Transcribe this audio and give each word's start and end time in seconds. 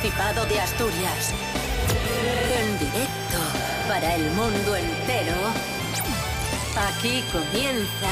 Principado 0.00 0.46
de 0.46 0.58
Asturias. 0.58 1.34
En 2.58 2.78
directo 2.78 3.38
para 3.86 4.14
el 4.14 4.30
mundo 4.30 4.74
entero. 4.74 5.34
Aquí 6.88 7.22
comienza 7.30 8.08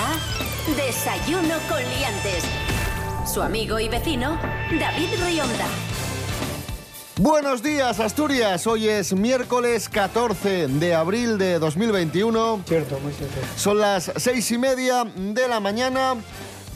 Desayuno 0.76 1.54
con 1.66 1.78
Liantes. 1.78 2.44
Su 3.26 3.40
amigo 3.40 3.80
y 3.80 3.88
vecino, 3.88 4.38
David 4.78 5.08
Rionda. 5.24 5.66
Buenos 7.16 7.62
días, 7.62 8.00
Asturias. 8.00 8.66
Hoy 8.66 8.86
es 8.86 9.14
miércoles 9.14 9.88
14 9.88 10.68
de 10.68 10.94
abril 10.94 11.38
de 11.38 11.58
2021. 11.58 12.64
Cierto, 12.66 13.00
muy 13.00 13.14
cierto. 13.14 13.38
Son 13.56 13.78
las 13.78 14.12
seis 14.16 14.50
y 14.50 14.58
media 14.58 15.04
de 15.04 15.48
la 15.48 15.58
mañana. 15.58 16.16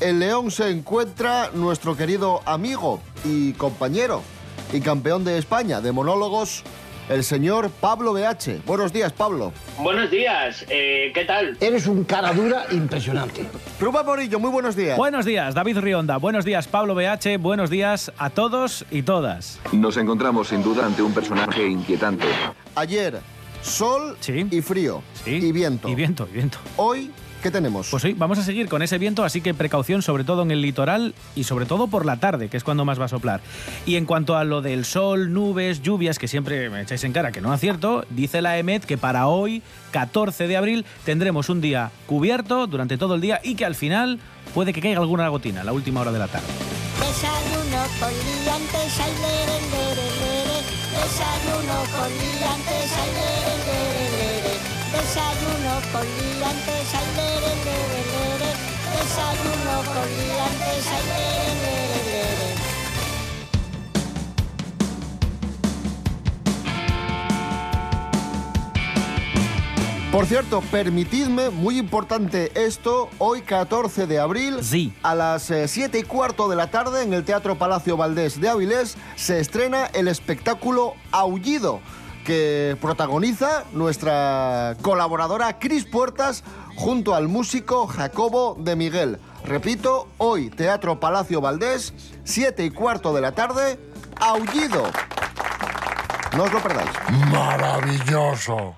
En 0.01 0.21
León 0.21 0.51
se 0.51 0.71
encuentra 0.71 1.51
nuestro 1.53 1.99
querido 1.99 2.41
amigo 2.47 3.03
y 3.27 3.53
compañero 3.53 4.23
y 4.73 4.81
campeón 4.81 5.25
de 5.25 5.39
España 5.39 5.81
de 5.81 5.93
monólogos, 5.93 6.63
el 7.09 7.25
señor 7.25 7.71
Pablo 7.71 8.13
BH. 8.15 8.63
Buenos 8.65 8.93
días, 8.93 9.13
Pablo. 9.13 9.53
Buenos 9.79 10.11
días, 10.11 10.65
eh, 10.69 11.11
¿qué 11.15 11.25
tal? 11.25 11.57
Eres 11.61 11.87
un 11.87 12.05
cara 12.05 12.33
dura 12.33 12.65
impresionante. 12.71 13.45
Ruba 13.81 14.03
Morillo, 14.03 14.39
muy 14.39 14.51
buenos 14.51 14.77
días. 14.77 14.97
Buenos 14.97 15.25
días, 15.25 15.55
David 15.55 15.79
Rionda. 15.79 16.17
Buenos 16.17 16.45
días, 16.45 16.69
Pablo 16.69 16.95
BH. 16.95 17.39
Buenos 17.39 17.71
días 17.71 18.13
a 18.19 18.31
todos 18.31 18.85
y 18.91 19.03
todas. 19.03 19.59
Nos 19.73 19.97
encontramos 19.97 20.49
sin 20.49 20.63
duda 20.63 20.87
ante 20.87 21.03
un 21.03 21.13
personaje 21.13 21.67
inquietante. 21.67 22.27
Ayer, 22.77 23.19
sol 23.63 24.17
Sí. 24.21 24.47
y 24.51 24.61
frío. 24.63 25.03
Sí. 25.25 25.33
Y 25.33 25.53
viento. 25.53 25.89
Y 25.89 25.95
viento, 25.95 26.27
y 26.31 26.35
viento. 26.35 26.59
Hoy, 26.77 27.11
¿qué 27.43 27.51
tenemos? 27.51 27.89
Pues 27.91 28.05
hoy 28.05 28.15
vamos 28.15 28.39
a 28.39 28.43
seguir 28.43 28.69
con 28.69 28.83
ese 28.83 28.99
viento, 28.99 29.25
así 29.25 29.41
que 29.41 29.53
precaución 29.53 30.01
sobre 30.01 30.25
todo 30.25 30.43
en 30.43 30.51
el 30.51 30.63
litoral 30.63 31.15
y 31.35 31.45
sobre 31.45 31.67
todo 31.67 31.89
por 31.89 32.07
la 32.07 32.19
tarde, 32.19 32.49
que 32.49 32.57
es 32.57 32.65
cuando 32.65 32.85
más 32.85 33.01
va 33.01 33.07
a 33.07 33.09
soplar. 33.09 33.41
Y 33.85 33.97
en 33.97 34.07
cuanto 34.07 34.37
a 34.37 34.45
lo 34.45 34.63
del 34.63 34.85
sol, 34.85 35.33
nubes, 35.33 35.83
lluvias, 35.83 36.19
que 36.19 36.29
siempre 36.29 36.71
me 36.71 36.83
echáis 36.83 37.05
en 37.05 37.13
cara 37.13 37.33
que 37.33 37.41
no 37.41 37.53
acierto, 37.53 38.07
dice 38.11 38.41
la 38.41 38.59
EMET 38.59 38.85
que 38.85 38.97
para 38.97 39.27
hoy, 39.27 39.63
14 39.91 40.47
de 40.47 40.57
abril, 40.57 40.87
tendremos 41.05 41.49
un 41.49 41.61
día 41.61 41.91
cubierto 42.07 42.67
durante 42.67 42.97
todo 42.97 43.17
el 43.17 43.21
ddía 43.21 43.41
y 43.43 43.57
que 43.57 43.65
al 43.65 43.75
final 43.75 44.21
puede 44.55 44.73
que 44.73 44.81
caiga 44.81 45.01
alguna 45.01 45.29
gotina 45.29 45.63
a 45.63 45.65
la 45.65 45.73
última 45.73 46.01
hora 46.01 46.13
de 46.13 46.19
la 46.21 46.29
tarde. 46.29 46.47
Desayuno 47.01 47.83
con 47.99 48.11
liantes, 48.11 49.01
ay, 49.01 49.13
lere, 49.21 49.59
lere, 49.73 50.09
lere. 50.21 50.59
Desayuno 50.93 51.79
con 51.91 52.09
liantes, 52.09 52.93
ay, 52.97 53.11
lere, 53.11 53.57
lere, 53.67 54.01
lere. 54.01 54.12
Desayuno 54.93 55.75
con 55.93 56.05
liantes, 56.07 56.95
ay, 56.95 57.09
lere, 57.17 57.53
lere, 57.65 58.01
lere. 58.13 58.51
Desayuno 58.93 59.77
con 59.93 60.09
liantes, 60.19 60.87
ay, 60.95 61.03
lere, 61.09 61.55
lere, 61.65 62.01
lere. 62.07 62.53
Por 70.11 70.27
cierto, 70.27 70.61
permitidme, 70.71 71.49
muy 71.49 71.79
importante 71.79 72.53
esto, 72.55 73.09
hoy 73.17 73.41
14 73.41 74.07
de 74.07 74.19
abril, 74.19 74.59
Sí. 74.63 74.93
a 75.03 75.15
las 75.15 75.51
7 75.67 75.99
y 75.99 76.03
cuarto 76.03 76.51
de 76.51 76.57
la 76.57 76.71
tarde 76.71 77.03
en 77.03 77.15
el 77.15 77.25
Teatro 77.25 77.57
Palacio 77.57 77.97
Valdés 77.97 78.39
de 78.39 78.51
Avilés 78.51 78.99
se 79.17 79.41
estrena 79.41 79.87
el 79.87 80.09
espectáculo 80.09 80.93
Aullido, 81.13 81.81
que 82.25 82.77
protagoniza 82.81 83.65
nuestra 83.73 84.77
colaboradora 84.83 85.59
Cris 85.59 85.85
Puertas 85.85 86.45
junto 86.77 87.15
al 87.15 87.29
músico 87.29 87.87
Jacobo 87.87 88.57
de 88.59 88.77
Miguel. 88.77 89.19
Repito, 89.45 90.09
hoy 90.19 90.51
Teatro 90.51 91.01
Palacio 91.01 91.41
Valdés, 91.41 91.93
7 92.25 92.65
y 92.65 92.71
cuarto 92.71 93.13
de 93.13 93.21
la 93.21 93.33
tarde, 93.33 93.79
Aullido. 94.21 94.85
No 96.37 96.45
os 96.45 96.53
lo 96.53 96.63
perdáis. 96.63 96.91
Maravilloso. 97.31 98.77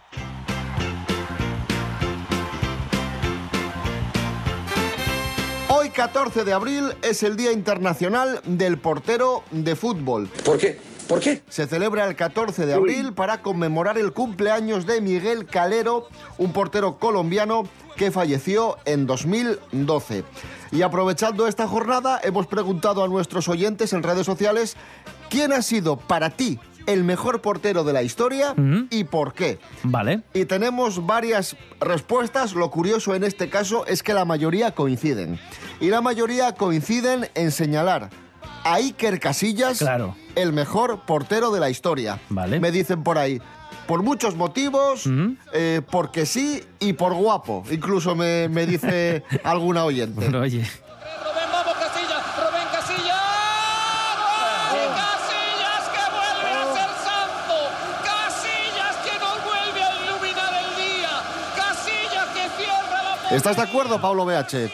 Hoy 5.68 5.90
14 5.90 6.44
de 6.44 6.52
abril 6.52 6.94
es 7.02 7.22
el 7.22 7.36
Día 7.36 7.52
Internacional 7.52 8.40
del 8.44 8.78
Portero 8.78 9.44
de 9.50 9.76
Fútbol. 9.76 10.28
¿Por 10.44 10.58
qué? 10.58 10.93
¿Por 11.08 11.20
qué? 11.20 11.42
Se 11.48 11.66
celebra 11.66 12.06
el 12.06 12.16
14 12.16 12.66
de 12.66 12.74
abril 12.74 13.12
para 13.12 13.42
conmemorar 13.42 13.98
el 13.98 14.12
cumpleaños 14.12 14.86
de 14.86 15.00
Miguel 15.00 15.46
Calero, 15.46 16.08
un 16.38 16.52
portero 16.52 16.98
colombiano 16.98 17.64
que 17.96 18.10
falleció 18.10 18.78
en 18.84 19.06
2012. 19.06 20.24
Y 20.72 20.82
aprovechando 20.82 21.46
esta 21.46 21.68
jornada, 21.68 22.20
hemos 22.22 22.46
preguntado 22.46 23.04
a 23.04 23.08
nuestros 23.08 23.48
oyentes 23.48 23.92
en 23.92 24.02
redes 24.02 24.26
sociales 24.26 24.76
quién 25.30 25.52
ha 25.52 25.62
sido 25.62 25.96
para 25.96 26.30
ti 26.30 26.58
el 26.86 27.04
mejor 27.04 27.40
portero 27.40 27.84
de 27.84 27.92
la 27.92 28.02
historia 28.02 28.54
y 28.90 29.04
por 29.04 29.32
qué. 29.32 29.58
¿Vale? 29.84 30.22
Y 30.34 30.44
tenemos 30.44 31.06
varias 31.06 31.56
respuestas. 31.80 32.54
Lo 32.54 32.70
curioso 32.70 33.14
en 33.14 33.24
este 33.24 33.48
caso 33.48 33.86
es 33.86 34.02
que 34.02 34.14
la 34.14 34.24
mayoría 34.24 34.72
coinciden. 34.72 35.38
Y 35.80 35.88
la 35.88 36.00
mayoría 36.00 36.52
coinciden 36.54 37.28
en 37.34 37.52
señalar 37.52 38.10
a 38.64 38.74
Iker 38.74 39.20
Casillas 39.20 39.78
Claro. 39.78 40.14
El 40.36 40.52
mejor 40.52 41.00
portero 41.00 41.50
de 41.50 41.60
la 41.60 41.70
historia. 41.70 42.18
Vale. 42.28 42.60
Me 42.60 42.70
dicen 42.70 43.02
por 43.02 43.18
ahí. 43.18 43.40
Por 43.86 44.02
muchos 44.02 44.34
motivos, 44.36 45.04
eh, 45.52 45.82
porque 45.90 46.24
sí 46.24 46.62
y 46.80 46.94
por 46.94 47.12
guapo. 47.14 47.62
Incluso 47.70 48.14
me, 48.14 48.48
me 48.48 48.64
dice 48.66 49.22
alguna 49.44 49.84
oyente. 49.84 50.14
Bueno, 50.14 50.40
oye. 50.40 50.60
Rubén, 50.60 51.48
vamos 51.52 51.74
Casillas, 51.74 52.22
Rubén 52.38 52.68
Casillas. 52.72 53.20
¡Gol! 54.72 54.88
Casillas 54.94 55.84
que 55.92 56.04
vuelve 56.16 56.50
a 56.50 56.64
ser 56.72 56.90
santo. 57.04 57.56
Casillas 58.04 58.96
que 59.04 59.18
nos 59.18 59.44
vuelve 59.44 59.82
a 59.82 59.92
iluminar 60.02 60.54
el 60.54 60.76
día. 60.82 61.10
Casillas 61.54 62.28
que 62.32 62.62
cierra 62.62 63.02
la 63.02 63.16
puerta. 63.16 63.36
¿Estás 63.36 63.56
de 63.56 63.62
acuerdo, 63.62 64.00
Pablo 64.00 64.24
BH? 64.24 64.70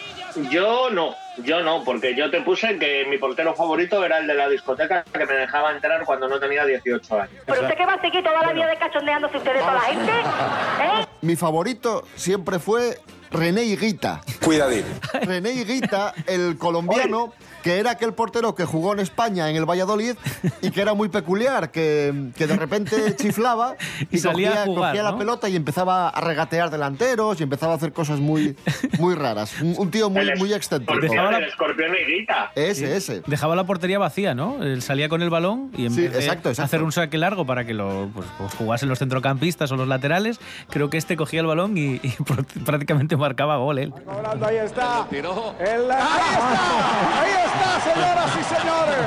Yo 0.51 0.91
no, 0.91 1.15
yo 1.39 1.63
no, 1.63 1.83
porque 1.85 2.15
yo 2.15 2.31
te 2.31 2.41
puse 2.43 2.79
que 2.79 3.05
mi 3.09 3.19
portero 3.19 3.55
favorito 3.55 4.05
era 4.05 4.19
el 4.19 4.27
de 4.27 4.35
la 4.35 4.49
discoteca 4.49 5.05
que 5.05 5.27
me 5.27 5.35
dejaba 5.35 5.73
entrar 5.73 6.05
cuando 6.05 6.29
no 6.29 6.39
tenía 6.39 6.65
18 6.65 7.21
años. 7.21 7.43
¿Pero 7.47 7.63
usted 7.63 7.77
qué 7.77 7.87
va 7.87 7.95
a 7.95 8.01
seguir 8.01 8.23
toda 8.23 8.43
la 8.43 8.53
vida 8.53 8.67
de 8.67 8.77
cachondeándose 8.77 9.37
ustedes 9.37 9.61
toda 9.61 9.75
la 9.75 9.81
gente? 9.81 10.13
¿Eh? 10.13 11.07
Mi 11.23 11.37
favorito 11.37 12.05
siempre 12.15 12.59
fue 12.59 12.99
René 13.31 13.65
Higuita. 13.65 14.21
Cuidadín. 14.45 14.85
René 15.23 15.53
Higuita, 15.53 16.15
el 16.27 16.57
colombiano, 16.59 17.33
que 17.63 17.79
era 17.79 17.93
aquel 17.93 18.13
portero 18.15 18.55
que 18.55 18.65
jugó 18.65 18.93
en 18.93 19.01
España, 19.01 19.49
en 19.51 19.57
el 19.57 19.65
Valladolid, 19.69 20.15
y 20.63 20.71
que 20.71 20.81
era 20.81 20.95
muy 20.95 21.09
peculiar, 21.09 21.71
que, 21.71 22.31
que 22.37 22.47
de 22.47 22.57
repente 22.57 23.15
chiflaba 23.17 23.77
y, 24.11 24.17
Y 24.17 24.19
salía 24.19 24.49
cogía, 24.51 24.63
a 24.63 24.67
jugar, 24.67 24.91
cogía 24.93 25.03
la 25.03 25.19
pelota 25.19 25.49
y 25.49 25.57
empezaba 25.57 26.09
a 26.09 26.21
regatear 26.21 26.71
delanteros 26.71 27.39
y 27.41 27.43
empezaba 27.45 27.75
a 27.75 27.77
hacer 27.77 27.93
cosas 27.93 28.19
muy, 28.19 28.57
muy 28.99 29.15
raras. 29.15 29.61
Un, 29.61 29.75
un 29.79 29.91
tío 29.91 30.11
muy, 30.11 30.23
El 30.29 30.39
muy 30.39 30.53
excéntrico. 30.53 30.93
escorpión, 30.95 31.11
Dejaba 31.13 31.31
la- 31.33 31.39
el 31.39 31.45
escorpión 31.45 31.93
negrita. 31.93 32.53
Ese, 32.55 32.97
ese. 32.97 33.23
Dejaba 33.27 33.55
la 33.57 33.65
portería 33.65 33.99
vacía, 33.99 34.35
¿no? 34.35 34.63
Él 34.63 34.83
salía 34.83 35.09
con 35.09 35.23
el 35.23 35.31
balón 35.31 35.71
y 35.77 35.87
en 35.87 35.93
Sí, 35.93 36.03
vez 36.03 36.13
de 36.13 36.19
exacto, 36.21 36.49
exacto. 36.49 36.65
hacer 36.67 36.83
un 36.83 36.93
saque 36.93 37.19
largo 37.19 37.47
para 37.47 37.65
que 37.65 37.75
lo 37.75 38.09
pues, 38.15 38.27
pues, 38.39 38.55
jugasen 38.55 38.89
los 38.89 38.99
centrocampistas 38.99 39.71
o 39.73 39.77
los 39.77 39.87
laterales, 39.87 40.41
creo 40.71 40.89
que 40.91 40.97
este 40.99 41.17
cogía 41.17 41.41
el 41.41 41.47
balón 41.47 41.77
y, 41.77 41.97
y 41.97 41.99
pr- 42.19 42.45
prácticamente 42.65 43.17
marcaba 43.21 43.57
gol 43.59 43.79
él. 43.79 43.93
Cobrando, 44.05 44.47
ahí 44.47 44.57
está. 44.57 45.07
El- 45.11 45.21
ahí 45.21 45.99
está, 46.33 47.21
ahí 47.21 47.31
está, 47.47 47.81
señoras 47.93 48.31
y 48.41 48.45
señores. 48.45 49.07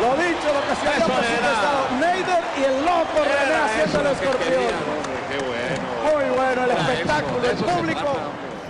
Lo 0.00 0.22
dicho, 0.22 0.48
lo 0.52 0.60
que 0.68 0.74
se 0.80 0.88
había 0.88 1.06
presentado. 1.06 1.80
Neider 2.00 2.44
y 2.58 2.64
el 2.64 2.84
loco 2.84 3.18
René 3.24 3.54
haciendo 3.64 4.00
el 4.00 4.06
escorpión. 4.08 5.02
Muy 6.04 6.36
bueno 6.36 6.64
el 6.64 6.70
espectáculo, 6.70 7.50
el 7.50 7.56
público. 7.56 8.08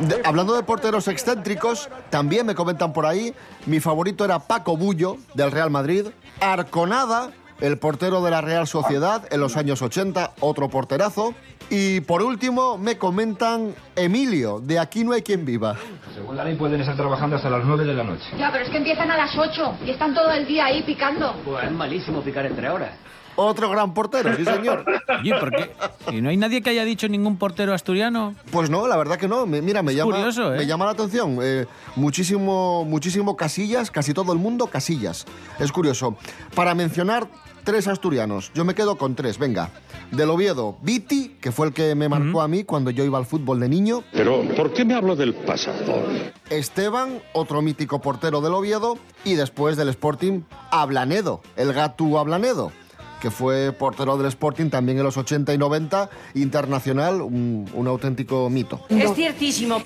De- 0.00 0.20
hablando 0.24 0.54
de 0.54 0.62
porteros 0.62 1.06
excéntricos, 1.08 1.88
también 2.10 2.46
me 2.46 2.54
comentan 2.54 2.92
por 2.92 3.06
ahí, 3.06 3.34
mi 3.66 3.78
favorito 3.80 4.24
era 4.24 4.38
Paco 4.40 4.76
Bullo, 4.76 5.16
del 5.34 5.50
Real 5.50 5.70
Madrid, 5.70 6.08
Arconada, 6.40 7.30
el 7.60 7.78
portero 7.78 8.22
de 8.22 8.30
la 8.32 8.40
Real 8.40 8.66
Sociedad 8.66 9.22
en 9.30 9.38
los 9.40 9.56
años 9.56 9.80
80, 9.82 10.32
otro 10.40 10.68
porterazo, 10.68 11.34
y 11.74 12.00
por 12.02 12.22
último 12.22 12.76
me 12.76 12.98
comentan 12.98 13.74
Emilio, 13.96 14.60
de 14.60 14.78
Aquí 14.78 15.04
no 15.04 15.12
hay 15.12 15.22
quien 15.22 15.44
viva. 15.46 15.74
Según 16.14 16.36
la 16.36 16.44
ley 16.44 16.54
pueden 16.56 16.80
estar 16.82 16.94
trabajando 16.96 17.36
hasta 17.36 17.48
las 17.48 17.64
9 17.64 17.84
de 17.86 17.94
la 17.94 18.04
noche. 18.04 18.24
Ya, 18.38 18.52
pero 18.52 18.64
es 18.64 18.70
que 18.70 18.76
empiezan 18.76 19.10
a 19.10 19.16
las 19.16 19.30
8 19.36 19.78
y 19.86 19.90
están 19.90 20.14
todo 20.14 20.30
el 20.32 20.46
día 20.46 20.66
ahí 20.66 20.82
picando. 20.82 21.34
Pues 21.44 21.64
es 21.64 21.72
malísimo 21.72 22.20
picar 22.20 22.44
entre 22.44 22.68
horas. 22.68 22.90
Otro 23.34 23.70
gran 23.70 23.94
portero, 23.94 24.36
sí 24.36 24.44
señor. 24.44 24.84
Oye, 25.20 25.34
¿por 25.40 25.50
qué? 25.50 25.70
¿Y 26.14 26.20
no 26.20 26.28
hay 26.28 26.36
nadie 26.36 26.60
que 26.60 26.68
haya 26.68 26.84
dicho 26.84 27.08
ningún 27.08 27.38
portero 27.38 27.72
asturiano? 27.72 28.34
Pues 28.50 28.68
no, 28.68 28.86
la 28.86 28.98
verdad 28.98 29.16
que 29.16 29.26
no. 29.26 29.46
Me- 29.46 29.62
mira, 29.62 29.82
me 29.82 29.94
llama, 29.94 30.12
curioso, 30.16 30.52
¿eh? 30.54 30.58
me 30.58 30.66
llama 30.66 30.84
la 30.84 30.90
atención. 30.90 31.38
Eh, 31.42 31.64
muchísimo, 31.96 32.84
muchísimo 32.84 33.34
Casillas, 33.34 33.90
casi 33.90 34.12
todo 34.12 34.34
el 34.34 34.38
mundo 34.38 34.66
Casillas. 34.66 35.24
Es 35.58 35.72
curioso. 35.72 36.14
Para 36.54 36.74
mencionar 36.74 37.26
tres 37.64 37.88
asturianos, 37.88 38.52
yo 38.54 38.64
me 38.64 38.74
quedo 38.74 38.96
con 38.96 39.14
tres, 39.14 39.38
venga. 39.38 39.70
Del 40.10 40.30
Oviedo, 40.30 40.76
Viti, 40.82 41.36
que 41.40 41.52
fue 41.52 41.68
el 41.68 41.72
que 41.72 41.94
me 41.94 42.08
marcó 42.08 42.42
a 42.42 42.48
mí 42.48 42.64
cuando 42.64 42.90
yo 42.90 43.04
iba 43.04 43.18
al 43.18 43.26
fútbol 43.26 43.60
de 43.60 43.68
niño. 43.68 44.04
Pero, 44.12 44.42
¿por 44.56 44.72
qué 44.72 44.84
me 44.84 44.94
hablo 44.94 45.16
del 45.16 45.34
pasado? 45.34 46.02
Esteban, 46.50 47.22
otro 47.32 47.62
mítico 47.62 48.00
portero 48.00 48.40
del 48.40 48.52
Oviedo. 48.54 48.98
Y 49.24 49.34
después 49.34 49.76
del 49.76 49.88
Sporting, 49.88 50.42
Ablanedo, 50.70 51.40
el 51.56 51.72
Gatu 51.72 52.18
Ablanedo, 52.18 52.72
que 53.20 53.30
fue 53.30 53.72
portero 53.72 54.18
del 54.18 54.26
Sporting 54.26 54.68
también 54.68 54.98
en 54.98 55.04
los 55.04 55.16
80 55.16 55.54
y 55.54 55.58
90, 55.58 56.10
internacional, 56.34 57.22
un, 57.22 57.70
un 57.72 57.86
auténtico 57.86 58.50
mito. 58.50 58.84
Es 58.90 59.14
ciertísimo. 59.14 59.80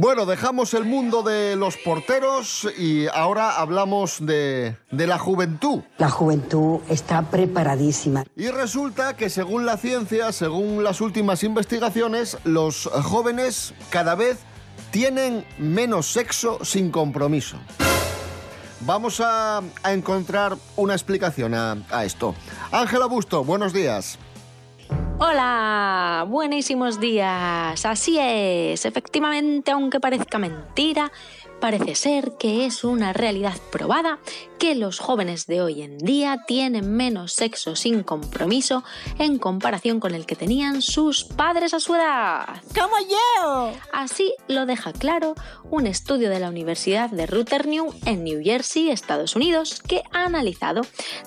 Bueno, 0.00 0.24
dejamos 0.24 0.72
el 0.72 0.86
mundo 0.86 1.22
de 1.22 1.56
los 1.56 1.76
porteros 1.76 2.66
y 2.78 3.06
ahora 3.08 3.60
hablamos 3.60 4.24
de, 4.24 4.74
de, 4.90 5.06
la 5.06 5.18
juventud. 5.18 5.82
La 5.98 6.08
juventud 6.08 6.80
está 6.88 7.20
preparadísima. 7.20 8.24
Y 8.34 8.48
resulta 8.48 9.14
que 9.14 9.28
según 9.28 9.66
la 9.66 9.76
ciencia, 9.76 10.32
según 10.32 10.82
las 10.82 11.02
últimas 11.02 11.44
investigaciones, 11.44 12.38
los 12.44 12.88
jóvenes 13.02 13.74
cada 13.90 14.14
vez 14.14 14.38
tienen 14.90 15.44
menos 15.58 16.06
sexo 16.06 16.64
sin 16.64 16.90
compromiso. 16.90 17.58
Vamos 18.80 19.20
a, 19.20 19.58
a 19.82 19.92
encontrar 19.92 20.56
una 20.76 20.94
explicación 20.94 21.52
a, 21.52 21.76
a 21.90 22.06
esto. 22.06 22.34
Ángela 22.72 23.04
Busto, 23.04 23.44
buenos 23.44 23.74
días. 23.74 24.18
Hola, 25.22 26.24
buenísimos 26.26 26.98
días. 26.98 27.84
Así 27.84 28.16
es, 28.18 28.86
efectivamente, 28.86 29.70
aunque 29.70 30.00
parezca 30.00 30.38
mentira, 30.38 31.12
parece 31.60 31.94
ser 31.94 32.32
que 32.38 32.66
es 32.66 32.84
una 32.84 33.12
realidad 33.12 33.56
probada 33.70 34.18
que 34.58 34.74
los 34.74 34.98
jóvenes 34.98 35.46
de 35.46 35.62
hoy 35.62 35.82
en 35.82 35.96
día 35.96 36.44
tienen 36.46 36.92
menos 36.92 37.32
sexo 37.32 37.76
sin 37.76 38.02
compromiso 38.02 38.84
en 39.18 39.38
comparación 39.38 40.00
con 40.00 40.14
el 40.14 40.26
que 40.26 40.36
tenían 40.36 40.82
sus 40.82 41.24
padres 41.24 41.72
a 41.72 41.80
su 41.80 41.94
edad. 41.94 42.62
¡Como 42.74 42.94
yo! 43.08 43.72
Así 43.92 44.34
lo 44.48 44.66
deja 44.66 44.92
claro 44.92 45.34
un 45.70 45.86
estudio 45.86 46.28
de 46.28 46.40
la 46.40 46.48
Universidad 46.48 47.08
de 47.10 47.26
Ruthernew 47.26 47.94
en 48.04 48.24
New 48.24 48.42
Jersey, 48.42 48.90
Estados 48.90 49.34
Unidos, 49.36 49.80
que 49.86 50.02
ha 50.12 50.24
analizado 50.24 50.82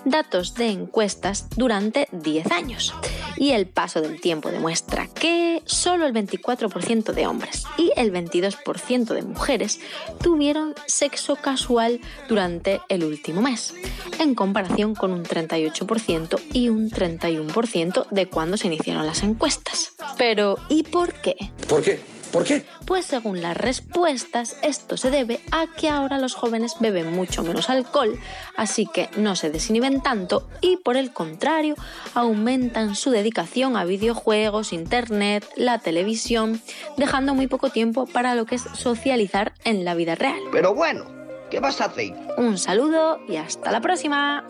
datos 0.05 0.53
de 0.53 0.67
encuestas 0.67 1.47
durante 1.55 2.07
10 2.11 2.51
años. 2.51 2.93
Y 3.37 3.51
el 3.51 3.67
paso 3.67 4.01
del 4.01 4.21
tiempo 4.21 4.51
demuestra 4.51 5.07
que 5.07 5.63
solo 5.65 6.05
el 6.05 6.13
24% 6.13 7.13
de 7.13 7.27
hombres 7.27 7.65
y 7.77 7.91
el 7.95 8.11
22% 8.13 9.13
de 9.13 9.21
mujeres 9.23 9.79
tuvieron 10.23 10.73
sexo 10.87 11.35
casual 11.35 11.99
durante 12.27 12.81
el 12.89 13.03
último 13.03 13.43
mes, 13.43 13.75
en 14.19 14.33
comparación 14.33 14.95
con 14.95 15.11
un 15.11 15.23
38% 15.23 16.41
y 16.53 16.69
un 16.69 16.89
31% 16.89 18.07
de 18.09 18.27
cuando 18.27 18.57
se 18.57 18.67
iniciaron 18.67 19.05
las 19.05 19.21
encuestas. 19.21 19.93
Pero, 20.17 20.57
¿y 20.69 20.81
por 20.81 21.13
qué? 21.13 21.35
¿Por 21.67 21.83
qué? 21.83 22.12
¿Por 22.33 22.45
qué? 22.45 22.65
Pues 22.87 23.05
según 23.05 23.43
las 23.43 23.55
respuestas, 23.55 24.57
esto 24.63 24.97
se 24.97 25.11
debe 25.11 25.39
a 25.51 25.67
que 25.67 25.87
ahora 25.87 26.17
los 26.17 26.33
jóvenes 26.33 26.73
beben 26.79 27.13
mucho 27.13 27.43
menos 27.43 27.69
alcohol, 27.69 28.19
así 28.57 28.87
que 28.91 29.07
no 29.17 29.35
se 29.35 29.51
desinhiben 29.51 30.01
tanto 30.01 30.49
y 30.59 30.77
por 30.77 30.97
el 30.97 31.13
contrario 31.13 31.75
aumentan 32.15 32.95
su 32.95 33.11
dedicación 33.11 33.77
a 33.77 33.85
videojuegos, 33.85 34.73
internet, 34.73 35.47
la 35.55 35.77
televisión, 35.77 36.59
dejando 36.97 37.35
muy 37.35 37.45
poco 37.45 37.69
tiempo 37.69 38.07
para 38.07 38.33
lo 38.33 38.45
que 38.45 38.55
es 38.55 38.63
socializar 38.73 39.53
en 39.63 39.85
la 39.85 39.93
vida 39.93 40.15
real. 40.15 40.39
Pero 40.51 40.73
bueno, 40.73 41.05
¿qué 41.51 41.59
vas 41.59 41.81
a 41.81 41.85
hacer? 41.85 42.13
Un 42.39 42.57
saludo 42.57 43.19
y 43.27 43.35
hasta 43.35 43.71
la 43.71 43.79
próxima. 43.79 44.43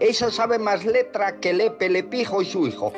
Esa 0.00 0.32
sabe 0.32 0.58
más 0.58 0.84
letra 0.84 1.38
que 1.38 1.52
Lepe, 1.52 1.88
Lepijo 1.88 2.42
y 2.42 2.46
su 2.46 2.66
hijo. 2.66 2.92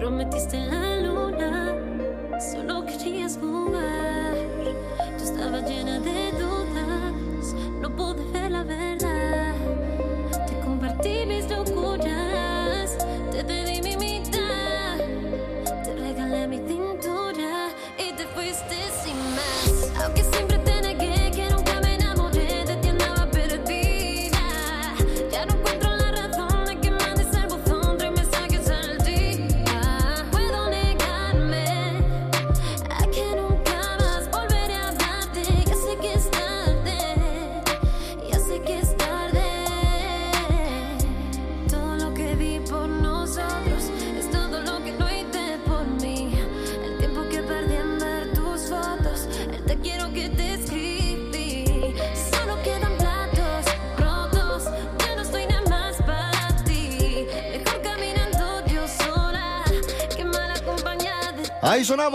Prometiste 0.00 0.56
la 0.56 0.96
luna, 0.96 1.74
solo 2.40 2.86
querías 2.86 3.36
jugar. 3.36 4.34
Yo 5.18 5.24
estaba 5.24 5.60
llena 5.60 6.00
de 6.00 6.32
dudas, 6.32 7.54
no 7.82 7.94
pude 7.94 8.24
ver 8.32 8.50
la 8.50 8.62
verdad. 8.62 9.54
Te 10.46 10.58
compartí 10.64 11.26
mis 11.26 11.50
locuras, 11.50 11.79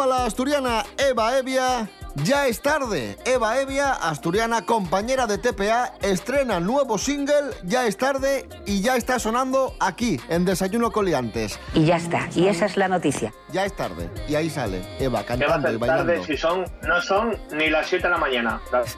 La 0.03 0.25
asturiana 0.25 0.85
Eva 0.97 1.37
Evia. 1.37 1.89
Ya 2.23 2.47
es 2.47 2.61
tarde. 2.61 3.17
Eva 3.25 3.59
Evia, 3.59 3.93
asturiana 3.93 4.65
compañera 4.65 5.25
de 5.25 5.37
TPA, 5.37 5.93
estrena 6.01 6.59
nuevo 6.59 6.97
single, 6.97 7.51
Ya 7.63 7.87
es 7.87 7.97
tarde, 7.97 8.47
y 8.65 8.81
ya 8.81 8.97
está 8.97 9.19
sonando 9.19 9.73
aquí, 9.79 10.19
en 10.29 10.45
Desayuno 10.45 10.91
Coliantes. 10.91 11.59
Y 11.73 11.85
ya 11.85 11.95
está, 11.97 12.29
y 12.35 12.47
esa 12.47 12.65
es 12.65 12.77
la 12.77 12.87
noticia. 12.87 13.33
Ya 13.51 13.65
es 13.65 13.75
tarde. 13.75 14.09
Y 14.27 14.35
ahí 14.35 14.49
sale 14.49 14.81
Eva 14.99 14.99
¿Qué 14.99 15.07
va 15.07 15.19
a 15.19 15.25
cantando 15.25 15.71
y 15.71 15.77
bailando. 15.77 16.13
tarde 16.13 16.25
si 16.25 16.37
son, 16.37 16.65
no 16.83 17.01
son 17.01 17.37
ni 17.53 17.69
las 17.69 17.87
7 17.87 18.03
de 18.05 18.11
la 18.11 18.17
mañana? 18.17 18.61
No 18.71 18.81
es 18.81 18.95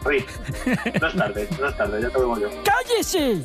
tarde, 1.15 1.47
no 1.59 1.67
es 1.69 1.77
tarde, 1.77 2.01
ya 2.01 2.09
te 2.09 2.13
lo 2.19 2.35
digo 2.35 2.39
yo. 2.39 2.49
¡Cállese! 2.63 3.43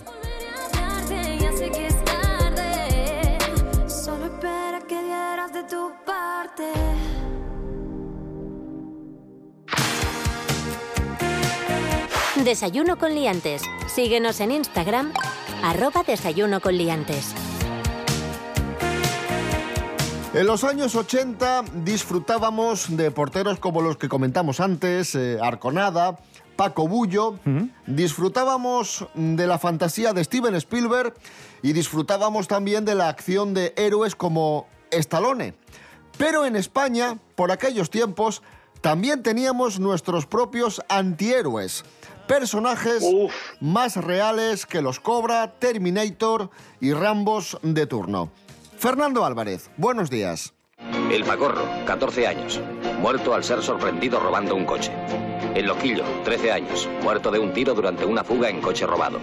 Solo 3.87 4.25
espera 4.27 4.81
que 4.89 5.03
dieras 5.03 5.53
de 5.53 5.63
tu 5.65 5.93
parte. 6.05 6.73
Desayuno 12.45 12.99
con 12.99 13.15
liantes. 13.15 13.63
Síguenos 13.87 14.41
en 14.41 14.51
Instagram, 14.51 15.13
arroba 15.63 16.03
desayuno 16.03 16.61
con 16.61 16.77
liantes. 16.77 17.33
En 20.35 20.47
los 20.49 20.65
años 20.65 20.97
80 20.97 21.63
disfrutábamos 21.85 22.97
de 22.97 23.13
porteros 23.13 23.61
como 23.61 23.81
los 23.81 23.97
que 23.97 24.09
comentamos 24.09 24.59
antes, 24.59 25.15
eh, 25.15 25.39
Arconada, 25.41 26.19
Paco 26.57 26.89
Bullo. 26.89 27.39
Disfrutábamos 27.87 29.07
de 29.15 29.47
la 29.47 29.61
fantasía 29.61 30.13
de 30.13 30.25
Steven 30.25 30.57
Spielberg 30.57 31.15
y 31.63 31.73
disfrutábamos 31.75 32.49
también 32.49 32.85
de 32.85 32.97
la 32.97 33.09
acción 33.09 33.55
de 33.55 33.73
héroes 33.77 34.17
como 34.17 34.67
Stallone. 34.91 35.55
Pero 36.19 36.45
en 36.45 36.57
España, 36.57 37.19
por 37.37 37.53
aquellos 37.53 37.89
tiempos, 37.89 38.43
también 38.83 39.23
teníamos 39.23 39.79
nuestros 39.79 40.27
propios 40.27 40.83
antihéroes. 40.89 41.85
Personajes 42.27 43.05
más 43.61 43.97
reales 43.97 44.67
que 44.67 44.81
los 44.81 45.01
Cobra, 45.01 45.53
Terminator 45.59 46.51
y 46.81 46.93
Rambos 46.93 47.59
de 47.63 47.87
turno. 47.87 48.31
Fernando 48.79 49.25
Álvarez, 49.25 49.71
buenos 49.77 50.11
días. 50.11 50.55
El 51.11 51.25
Pacorro, 51.25 51.65
14 51.87 52.27
años, 52.27 52.61
muerto 53.01 53.35
al 53.35 53.45
ser 53.45 53.63
sorprendido 53.63 54.19
robando 54.19 54.55
un 54.55 54.65
coche. 54.65 54.93
El 55.55 55.67
Loquillo, 55.67 56.05
13 56.25 56.53
años, 56.53 56.89
muerto 57.03 57.31
de 57.31 57.39
un 57.39 57.53
tiro 57.53 57.75
durante 57.75 58.05
una 58.05 58.25
fuga 58.25 58.49
en 58.49 58.61
coche 58.61 58.87
robado. 58.87 59.21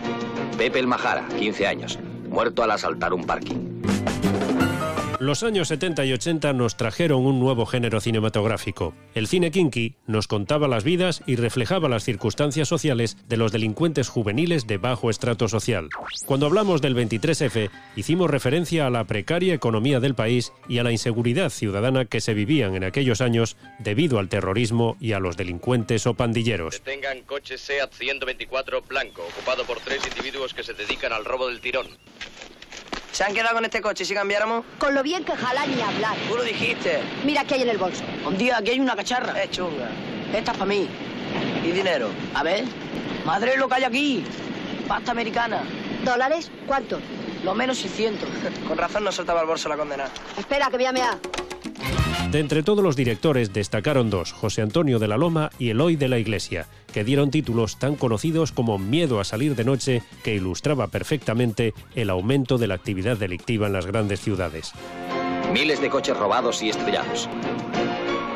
Pepe 0.58 0.80
el 0.80 0.88
Majara, 0.88 1.28
15 1.38 1.68
años, 1.68 2.00
muerto 2.30 2.64
al 2.64 2.72
asaltar 2.72 3.14
un 3.14 3.26
parking. 3.26 3.79
Los 5.20 5.44
años 5.44 5.68
70 5.68 6.06
y 6.06 6.14
80 6.14 6.54
nos 6.54 6.78
trajeron 6.78 7.26
un 7.26 7.42
nuevo 7.42 7.66
género 7.66 8.00
cinematográfico. 8.00 8.94
El 9.14 9.28
cine 9.28 9.52
kinky 9.52 9.96
nos 10.08 10.30
contaba 10.30 10.70
las 10.70 10.86
vidas 10.86 11.24
y 11.28 11.36
reflejaba 11.36 11.90
las 11.90 12.06
circunstancias 12.06 12.70
sociales 12.70 13.18
de 13.28 13.36
los 13.36 13.52
delincuentes 13.52 14.08
juveniles 14.08 14.66
de 14.66 14.78
bajo 14.78 15.10
estrato 15.10 15.50
social. 15.50 15.90
Cuando 16.26 16.46
hablamos 16.46 16.82
del 16.82 16.96
23F, 16.96 17.70
hicimos 17.98 18.32
referencia 18.32 18.88
a 18.88 18.90
la 18.90 19.04
precaria 19.04 19.54
economía 19.54 20.00
del 20.00 20.16
país 20.16 20.54
y 20.70 20.78
a 20.78 20.84
la 20.84 20.94
inseguridad 20.94 21.50
ciudadana 21.50 22.06
que 22.06 22.22
se 22.22 22.34
vivían 22.34 22.76
en 22.76 22.86
aquellos 22.86 23.20
años 23.20 23.58
debido 23.78 24.20
al 24.20 24.30
terrorismo 24.30 24.96
y 25.02 25.12
a 25.12 25.20
los 25.20 25.36
delincuentes 25.36 26.08
o 26.08 26.14
pandilleros. 26.14 26.76
Detengan 26.76 27.24
coche 27.24 27.58
SEAT 27.58 27.92
124 27.92 28.84
blanco, 28.84 29.24
ocupado 29.36 29.66
por 29.66 29.82
tres 29.82 30.00
individuos 30.08 30.54
que 30.54 30.64
se 30.64 30.74
dedican 30.74 31.12
al 31.12 31.26
robo 31.26 31.50
del 31.50 31.60
tirón. 31.60 31.88
¿Se 33.12 33.24
han 33.24 33.34
quedado 33.34 33.56
con 33.56 33.66
este 33.66 33.82
coche 33.82 34.06
si 34.06 34.14
cambiáramos? 34.14 34.64
Con 34.78 34.94
lo 34.94 35.04
bien 35.04 35.24
que 35.24 35.36
jala 35.36 35.66
ni 35.66 35.82
hablar. 35.82 36.16
Tú 36.28 36.38
lo 36.38 36.44
dijiste. 36.44 37.00
Mira 37.26 37.44
qué 37.44 37.56
hay 37.56 37.64
en 37.64 37.70
el 37.70 37.78
bolso. 37.78 38.04
Un 38.26 38.38
día 38.38 38.58
aquí 38.58 38.72
hay 38.72 38.80
una 38.80 38.96
cacharra. 38.96 39.42
Es 39.42 39.52
chunga. 39.52 39.90
Esta 40.34 40.52
es 40.52 40.58
para 40.58 40.66
mí. 40.66 40.88
Y 41.64 41.72
dinero. 41.72 42.10
A 42.34 42.44
ver. 42.44 42.64
Madre, 43.26 43.58
lo 43.58 43.68
que 43.68 43.76
hay 43.76 43.84
aquí. 43.84 44.24
Pasta 44.88 45.12
americana. 45.12 45.64
¿Dólares? 46.04 46.52
¿Cuánto? 46.66 47.00
Lo 47.44 47.56
menos 47.56 47.80
600. 47.80 48.30
Con 48.68 48.78
razón 48.78 49.04
no 49.04 49.12
soltaba 49.12 49.42
el 49.42 49.48
bolso 49.48 49.70
la 49.70 49.78
condena. 49.78 50.06
Espera, 50.38 50.70
que 50.70 50.78
voy 50.78 50.86
a 50.86 50.92
mear. 50.94 51.18
De 52.32 52.38
entre 52.40 52.62
todos 52.62 52.84
los 52.84 52.96
directores 52.96 53.54
destacaron 53.54 54.12
dos, 54.12 54.34
José 54.34 54.62
Antonio 54.62 55.00
de 55.00 55.08
la 55.08 55.18
Loma 55.18 55.50
y 55.58 55.72
Eloy 55.72 55.96
de 55.96 56.08
la 56.08 56.20
Iglesia, 56.20 56.68
que 56.94 57.04
dieron 57.04 57.32
títulos 57.32 57.80
tan 57.80 57.96
conocidos 57.96 58.52
como 58.52 58.78
Miedo 58.78 59.20
a 59.20 59.24
salir 59.24 59.56
de 59.56 59.64
noche, 59.64 60.04
que 60.24 60.36
ilustraba 60.36 60.90
perfectamente 60.90 61.74
el 61.96 62.12
aumento 62.12 62.60
de 62.60 62.68
la 62.68 62.76
actividad 62.76 63.18
delictiva 63.18 63.66
en 63.66 63.74
las 63.74 63.88
grandes 63.88 64.22
ciudades. 64.22 64.74
Miles 65.52 65.82
de 65.82 65.90
coches 65.90 66.16
robados 66.16 66.62
y 66.62 66.70
estrellados. 66.70 67.28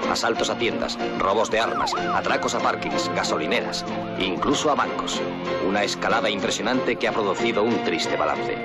Asaltos 0.10 0.50
a 0.50 0.58
tiendas, 0.58 0.98
robos 1.20 1.52
de 1.52 1.60
armas, 1.60 1.94
atracos 1.94 2.56
a 2.56 2.60
parkings, 2.60 3.12
gasolineras, 3.16 3.86
incluso 4.20 4.72
a 4.72 4.76
bancos. 4.76 5.22
Una 5.68 5.84
escalada 5.84 6.32
impresionante 6.32 6.96
que 6.96 7.08
ha 7.08 7.12
producido 7.12 7.62
un 7.62 7.84
triste 7.84 8.18
balance. 8.18 8.58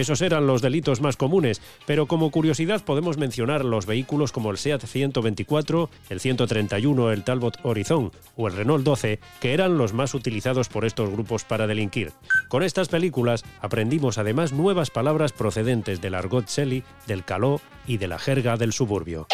Esos 0.00 0.22
eran 0.22 0.46
los 0.46 0.62
delitos 0.62 1.02
más 1.02 1.18
comunes, 1.18 1.60
pero 1.84 2.06
como 2.06 2.30
curiosidad 2.30 2.82
podemos 2.82 3.18
mencionar 3.18 3.66
los 3.66 3.84
vehículos 3.84 4.32
como 4.32 4.50
el 4.50 4.56
SEAT 4.56 4.86
124, 4.86 5.90
el 6.08 6.20
131, 6.20 7.12
el 7.12 7.22
Talbot 7.22 7.58
Horizon 7.62 8.10
o 8.34 8.48
el 8.48 8.54
Renault 8.54 8.82
12, 8.82 9.20
que 9.42 9.52
eran 9.52 9.76
los 9.76 9.92
más 9.92 10.14
utilizados 10.14 10.70
por 10.70 10.86
estos 10.86 11.10
grupos 11.10 11.44
para 11.44 11.66
delinquir. 11.66 12.12
Con 12.48 12.62
estas 12.62 12.88
películas 12.88 13.44
aprendimos 13.60 14.16
además 14.16 14.54
nuevas 14.54 14.88
palabras 14.88 15.32
procedentes 15.32 16.00
del 16.00 16.14
argot 16.14 16.48
Shelley, 16.48 16.82
del 17.06 17.22
caló 17.22 17.60
y 17.86 17.98
de 17.98 18.08
la 18.08 18.18
jerga 18.18 18.56
del 18.56 18.72
suburbio. 18.72 19.26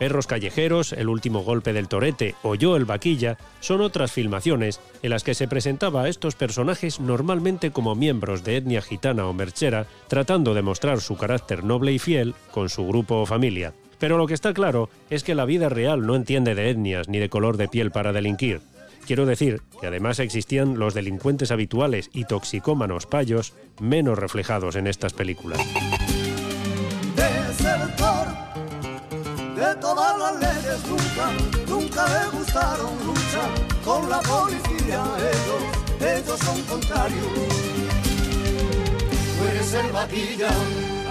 Perros 0.00 0.26
callejeros, 0.26 0.94
El 0.94 1.10
último 1.10 1.40
golpe 1.40 1.74
del 1.74 1.86
torete 1.86 2.34
o 2.42 2.54
Yo 2.54 2.74
el 2.74 2.86
vaquilla 2.86 3.36
son 3.60 3.82
otras 3.82 4.10
filmaciones 4.10 4.80
en 5.02 5.10
las 5.10 5.24
que 5.24 5.34
se 5.34 5.46
presentaba 5.46 6.04
a 6.04 6.08
estos 6.08 6.36
personajes 6.36 7.00
normalmente 7.00 7.70
como 7.70 7.94
miembros 7.94 8.42
de 8.42 8.56
etnia 8.56 8.80
gitana 8.80 9.26
o 9.26 9.34
merchera, 9.34 9.84
tratando 10.08 10.54
de 10.54 10.62
mostrar 10.62 11.02
su 11.02 11.18
carácter 11.18 11.64
noble 11.64 11.92
y 11.92 11.98
fiel 11.98 12.34
con 12.50 12.70
su 12.70 12.86
grupo 12.86 13.16
o 13.16 13.26
familia. 13.26 13.74
Pero 13.98 14.16
lo 14.16 14.26
que 14.26 14.32
está 14.32 14.54
claro 14.54 14.88
es 15.10 15.22
que 15.22 15.34
la 15.34 15.44
vida 15.44 15.68
real 15.68 16.06
no 16.06 16.16
entiende 16.16 16.54
de 16.54 16.70
etnias 16.70 17.10
ni 17.10 17.18
de 17.18 17.28
color 17.28 17.58
de 17.58 17.68
piel 17.68 17.90
para 17.90 18.14
delinquir. 18.14 18.62
Quiero 19.06 19.26
decir 19.26 19.60
que 19.82 19.88
además 19.88 20.18
existían 20.18 20.78
los 20.78 20.94
delincuentes 20.94 21.50
habituales 21.50 22.08
y 22.14 22.24
toxicómanos 22.24 23.04
payos 23.04 23.52
menos 23.78 24.18
reflejados 24.18 24.76
en 24.76 24.86
estas 24.86 25.12
películas. 25.12 25.60
Nunca, 31.10 31.32
nunca 31.68 32.06
le 32.08 32.38
gustaron 32.38 33.06
luchar 33.06 33.50
con 33.84 34.08
la 34.08 34.20
policía. 34.20 35.04
Ellos, 35.18 36.18
ellos 36.18 36.38
son 36.40 36.62
contrarios. 36.62 37.26
Tú 39.38 39.44
eres 39.50 39.74
el 39.74 39.92
vaquilla, 39.92 40.50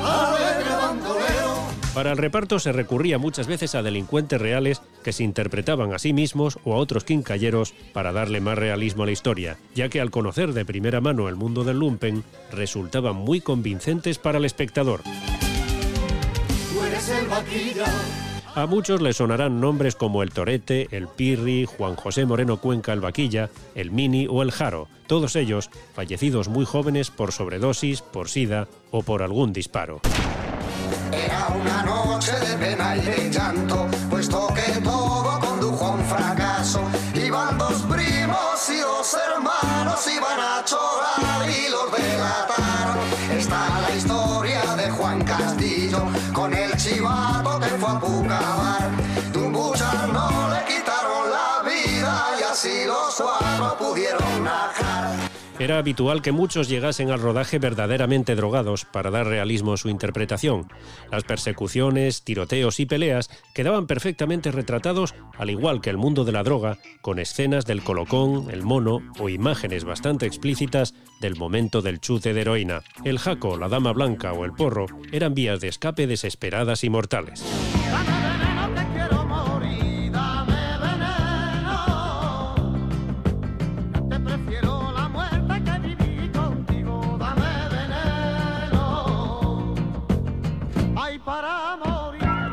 alegre 0.03 0.75
bandolero. 0.75 1.69
Para 1.93 2.11
el 2.11 2.17
reparto 2.17 2.59
se 2.59 2.71
recurría 2.71 3.17
muchas 3.17 3.47
veces 3.47 3.73
a 3.73 3.81
delincuentes 3.81 4.39
reales 4.39 4.81
que 5.03 5.11
se 5.11 5.23
interpretaban 5.23 5.91
a 5.93 5.99
sí 5.99 6.13
mismos 6.13 6.59
o 6.63 6.73
a 6.73 6.77
otros 6.77 7.03
quincalleros 7.03 7.73
para 7.93 8.11
darle 8.11 8.41
más 8.41 8.57
realismo 8.57 9.03
a 9.03 9.05
la 9.07 9.11
historia, 9.11 9.57
ya 9.73 9.89
que 9.89 9.99
al 9.99 10.11
conocer 10.11 10.53
de 10.53 10.65
primera 10.65 11.01
mano 11.01 11.27
el 11.27 11.35
mundo 11.35 11.63
del 11.63 11.79
lumpen, 11.79 12.23
resultaban 12.51 13.15
muy 13.15 13.41
convincentes 13.41 14.19
para 14.19 14.37
el 14.37 14.45
espectador. 14.45 15.01
Tú 15.01 16.83
eres 16.85 17.09
el 17.09 17.27
vaquilla. 17.27 18.28
A 18.59 18.65
muchos 18.65 19.01
les 19.01 19.15
sonarán 19.15 19.61
nombres 19.61 19.95
como 19.95 20.21
el 20.21 20.31
Torete, 20.31 20.89
el 20.91 21.07
Pirri, 21.07 21.65
Juan 21.65 21.95
José 21.95 22.25
Moreno 22.25 22.57
Cuenca 22.57 22.91
el 22.91 22.99
Vaquilla, 22.99 23.49
el 23.73 23.89
Mini 23.89 24.27
o 24.29 24.41
el 24.41 24.51
Jaro, 24.51 24.89
todos 25.07 25.37
ellos 25.37 25.69
fallecidos 25.93 26.49
muy 26.49 26.65
jóvenes 26.65 27.09
por 27.09 27.31
sobredosis, 27.31 28.01
por 28.01 28.27
sida 28.27 28.67
o 28.91 29.01
por 29.01 29.23
algún 29.23 29.53
disparo. 29.53 30.01
Era 31.13 31.47
una 31.55 31.83
noche 31.83 32.33
de 32.33 32.57
pena 32.57 32.97
y 32.97 32.99
de 32.99 33.31
llanto, 33.31 33.87
puesto 34.09 34.49
que 34.53 34.81
todo 34.81 35.39
condujo 35.39 35.85
a 35.85 35.91
un 35.91 36.03
fracaso. 36.03 36.81
Iban 37.15 37.57
dos 37.57 37.81
primos 37.83 38.69
y 38.69 38.79
dos 38.81 39.15
hermanos, 39.25 40.05
iban 40.05 40.37
a 40.37 40.65
chorar 40.65 41.38
que 47.59 47.69
fue 47.77 47.89
a 47.89 47.99
Pucabar. 47.99 48.91
De 49.31 49.39
no 49.39 50.49
le 50.49 50.65
quitaron 50.65 51.29
la 51.29 51.69
vida 51.69 52.25
y 52.39 52.43
así 52.43 52.85
los 52.85 53.15
cuatro 53.15 53.77
pudieron 53.77 54.43
najar. 54.43 54.88
Era 55.59 55.77
habitual 55.77 56.21
que 56.21 56.31
muchos 56.31 56.69
llegasen 56.69 57.11
al 57.11 57.19
rodaje 57.19 57.59
verdaderamente 57.59 58.33
drogados 58.35 58.85
para 58.85 59.11
dar 59.11 59.27
realismo 59.27 59.73
a 59.73 59.77
su 59.77 59.89
interpretación. 59.89 60.71
Las 61.11 61.25
persecuciones, 61.25 62.23
tiroteos 62.23 62.79
y 62.79 62.85
peleas 62.85 63.29
quedaban 63.53 63.85
perfectamente 63.85 64.53
retratados, 64.53 65.15
al 65.37 65.49
igual 65.49 65.81
que 65.81 65.89
el 65.89 65.97
mundo 65.97 66.23
de 66.23 66.31
la 66.31 66.43
droga, 66.43 66.77
con 67.01 67.19
escenas 67.19 67.65
del 67.65 67.83
colocón, 67.83 68.47
el 68.49 68.63
mono 68.63 69.01
o 69.19 69.27
imágenes 69.27 69.83
bastante 69.83 70.25
explícitas 70.25 70.95
del 71.19 71.35
momento 71.35 71.81
del 71.81 71.99
chute 71.99 72.33
de 72.33 72.39
heroína. 72.39 72.81
El 73.03 73.19
jaco, 73.19 73.57
la 73.57 73.67
dama 73.67 73.91
blanca 73.91 74.31
o 74.31 74.45
el 74.45 74.53
porro 74.53 74.85
eran 75.11 75.33
vías 75.33 75.59
de 75.59 75.67
escape 75.67 76.07
desesperadas 76.07 76.85
y 76.85 76.89
mortales. 76.89 77.43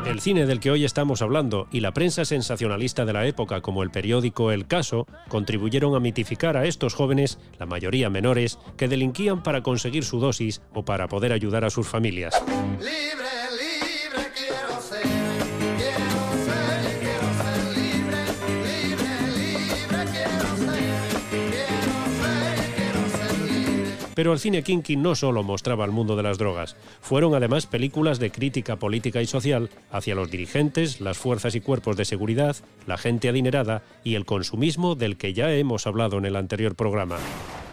El 0.07 0.21
cine 0.21 0.45
del 0.45 0.61
que 0.61 0.71
hoy 0.71 0.85
estamos 0.85 1.21
hablando 1.21 1.67
y 1.69 1.81
la 1.81 1.93
prensa 1.93 2.23
sensacionalista 2.23 3.03
de 3.03 3.11
la 3.11 3.25
época 3.27 3.59
como 3.59 3.83
el 3.83 3.91
periódico 3.91 4.53
El 4.53 4.65
Caso 4.65 5.05
contribuyeron 5.27 5.95
a 5.95 5.99
mitificar 5.99 6.55
a 6.55 6.65
estos 6.65 6.93
jóvenes, 6.93 7.39
la 7.59 7.65
mayoría 7.65 8.09
menores, 8.09 8.57
que 8.77 8.87
delinquían 8.87 9.43
para 9.43 9.63
conseguir 9.63 10.05
su 10.05 10.19
dosis 10.19 10.61
o 10.73 10.85
para 10.85 11.09
poder 11.09 11.33
ayudar 11.33 11.65
a 11.65 11.69
sus 11.69 11.89
familias. 11.89 12.41
Pero 24.17 24.33
el 24.33 24.39
cine 24.39 24.63
kinky 24.63 24.95
no 24.95 25.13
solo 25.13 25.43
mostraba 25.43 25.85
el 25.85 25.91
mundo 25.91 26.15
de 26.15 26.23
las 26.23 26.39
drogas, 26.39 26.75
fueron 27.01 27.35
además 27.35 27.67
películas 27.67 28.17
de 28.17 28.31
crítica 28.31 28.77
política 28.77 29.21
y 29.21 29.27
social 29.27 29.69
hacia 29.91 30.15
los 30.15 30.31
dirigentes, 30.31 31.01
las 31.01 31.19
fuerzas 31.19 31.53
y 31.53 31.61
cuerpos 31.61 31.97
de 31.97 32.03
seguridad, 32.03 32.55
la 32.87 32.97
gente 32.97 33.29
adinerada 33.29 33.83
y 34.03 34.15
el 34.15 34.25
consumismo 34.25 34.95
del 34.95 35.17
que 35.17 35.35
ya 35.35 35.53
hemos 35.53 35.85
hablado 35.85 36.17
en 36.17 36.25
el 36.25 36.35
anterior 36.35 36.73
programa. 36.73 37.17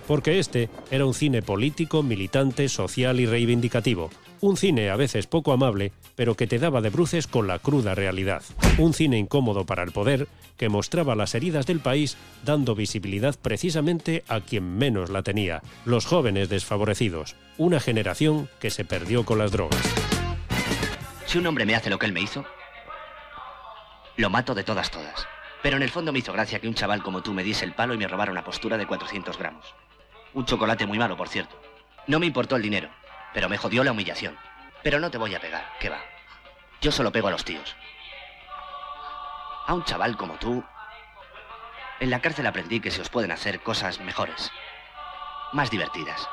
Porque 0.07 0.39
este 0.39 0.69
era 0.91 1.07
un 1.07 1.15
cine 1.15 1.41
político, 1.41 2.03
militante, 2.03 2.69
social 2.69 3.21
y 3.21 3.25
reivindicativo. 3.25 4.11
Un 4.45 4.59
cine 4.59 4.91
a 4.91 4.97
veces 4.97 5.27
poco 5.27 5.55
amable, 5.55 5.91
pero 6.17 6.35
que 6.35 6.47
te 6.47 6.59
daba 6.59 6.83
de 6.83 6.91
bruces 6.91 7.27
con 7.27 7.47
la 7.47 7.59
cruda 7.59 7.95
realidad. 7.95 8.43
Un 8.77 8.93
cine 8.93 9.17
incómodo 9.17 9.65
para 9.65 9.83
el 9.83 9.91
poder, 9.91 10.29
que 10.59 10.69
mostraba 10.69 11.15
las 11.15 11.35
heridas 11.35 11.65
del 11.65 11.81
país 11.81 12.19
dando 12.45 12.75
visibilidad 12.75 13.35
precisamente 13.41 14.23
a 14.29 14.43
quien 14.43 14.77
menos 14.77 15.09
la 15.09 15.23
tenía, 15.23 15.63
los 15.87 16.05
jóvenes 16.05 16.51
desfavorecidos, 16.51 17.37
una 17.57 17.81
generación 17.81 18.51
que 18.61 18.69
se 18.69 18.85
perdió 18.85 19.25
con 19.25 19.39
las 19.39 19.51
drogas. 19.51 19.81
Si 21.25 21.39
un 21.39 21.47
hombre 21.47 21.65
me 21.65 21.75
hace 21.75 21.89
lo 21.89 21.99
que 21.99 22.05
él 22.05 22.13
me 22.13 22.21
hizo, 22.21 22.45
lo 24.19 24.29
mato 24.29 24.55
de 24.55 24.63
todas, 24.63 24.91
todas. 24.91 25.27
Pero 25.63 25.79
en 25.79 25.83
el 25.83 25.91
fondo 25.91 26.13
me 26.13 26.19
hizo 26.19 26.35
gracia 26.35 26.61
que 26.61 26.69
un 26.69 26.75
chaval 26.75 27.03
como 27.03 27.23
tú 27.23 27.33
me 27.33 27.45
diese 27.45 27.65
el 27.65 27.73
palo 27.73 27.95
y 27.95 27.97
me 27.97 28.09
robara 28.09 28.31
una 28.31 28.45
postura 28.45 28.77
de 28.77 28.87
400 28.87 29.39
gramos. 29.39 29.75
Un 30.35 30.45
chocolate 30.45 30.85
muy 30.85 30.99
malo, 30.99 31.17
por 31.17 31.31
cierto. 31.31 31.59
No 32.07 32.21
me 32.21 32.27
importó 32.27 32.57
el 32.57 32.63
dinero, 32.63 32.91
pero 33.35 33.49
me 33.49 33.59
jodió 33.59 33.85
la 33.85 33.93
humillación. 33.93 34.37
Pero 34.83 35.01
no 35.01 35.11
te 35.11 35.19
voy 35.19 35.35
a 35.35 35.41
pegar, 35.41 35.65
¿qué 35.81 35.91
va? 35.91 36.01
Yo 36.81 36.93
solo 36.93 37.13
pego 37.13 37.29
a 37.29 37.33
los 37.33 37.45
tíos. 37.45 37.77
A 39.67 39.75
un 39.75 39.85
chaval 39.85 40.17
como 40.17 40.35
tú, 40.35 40.63
en 42.01 42.11
la 42.11 42.21
cárcel 42.21 42.47
aprendí 42.47 42.81
que 42.81 42.91
se 42.91 43.01
os 43.01 43.11
pueden 43.11 43.33
hacer 43.33 43.61
cosas 43.61 44.01
mejores. 44.01 44.51
más 45.53 45.71
divertidas. 45.71 46.29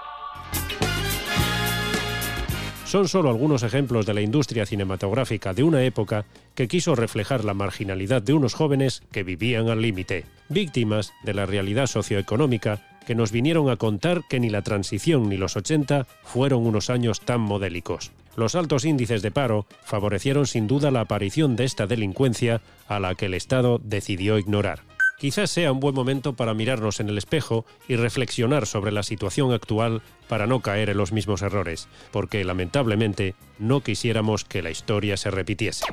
Son 2.86 3.08
solo 3.08 3.30
algunos 3.30 3.64
ejemplos 3.64 4.06
de 4.06 4.14
la 4.16 4.22
industria 4.22 4.66
cinematográfica 4.66 5.54
de 5.54 5.64
una 5.64 5.84
época 5.84 6.26
que 6.56 6.68
quiso 6.68 6.96
reflejar 6.96 7.46
la 7.46 7.54
marginalidad 7.54 8.22
de 8.22 8.34
unos 8.34 8.56
jóvenes 8.56 9.04
que 9.12 9.24
vivían 9.24 9.70
al 9.70 9.82
límite, 9.82 10.26
víctimas 10.50 11.14
de 11.24 11.36
la 11.36 11.46
realidad 11.46 11.86
socioeconómica 11.86 12.91
que 13.06 13.16
nos 13.16 13.32
vinieron 13.32 13.70
a 13.70 13.78
contar 13.78 14.24
que 14.30 14.40
ni 14.40 14.50
la 14.50 14.62
transición 14.62 15.30
ni 15.30 15.38
los 15.38 15.56
80 15.56 16.08
fueron 16.24 16.66
unos 16.66 16.90
años 16.90 17.22
tan 17.22 17.42
modélicos. 17.42 18.12
Los 18.36 18.56
altos 18.56 18.86
índices 18.86 19.22
de 19.22 19.32
paro 19.32 19.66
favorecieron 19.84 20.48
sin 20.48 20.68
duda 20.68 20.92
la 20.92 21.02
aparición 21.02 21.56
de 21.56 21.66
esta 21.66 21.88
delincuencia 21.88 22.62
a 22.88 23.00
la 23.00 23.16
que 23.16 23.26
el 23.26 23.34
Estado 23.34 23.80
decidió 23.84 24.38
ignorar. 24.38 24.84
Quizás 25.22 25.52
sea 25.52 25.72
un 25.72 25.80
buen 25.80 25.94
momento 25.94 26.34
para 26.34 26.56
mirarnos 26.56 27.00
en 27.00 27.08
el 27.08 27.18
espejo 27.20 27.64
y 27.88 27.96
reflexionar 27.96 28.66
sobre 28.66 28.92
la 28.92 29.04
situación 29.04 29.54
actual 29.54 30.02
para 30.28 30.48
no 30.48 30.62
caer 30.62 30.90
en 30.90 30.98
los 30.98 31.12
mismos 31.12 31.44
errores, 31.44 31.88
porque 32.10 32.44
lamentablemente 32.44 33.36
no 33.60 33.82
quisiéramos 33.82 34.46
que 34.46 34.64
la 34.64 34.72
historia 34.72 35.18
se 35.18 35.30
repitiese. 35.30 35.86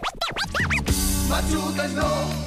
No. 1.95 2.38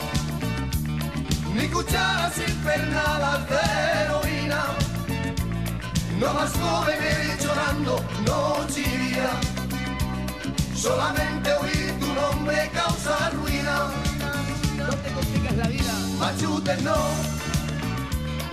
No 6.21 6.31
más 6.35 6.53
jóvenes 6.53 7.43
llorando 7.43 7.99
noche 8.27 8.81
y 8.81 8.97
día. 9.09 9.31
Solamente 10.75 11.51
oír 11.51 11.99
tu 11.99 12.13
nombre 12.13 12.69
causa 12.71 13.31
ruina. 13.31 13.87
No 14.77 14.87
te 14.87 15.11
complicas 15.13 15.57
la 15.57 15.67
vida. 15.67 15.93
Machutes 16.19 16.83
no. 16.83 16.93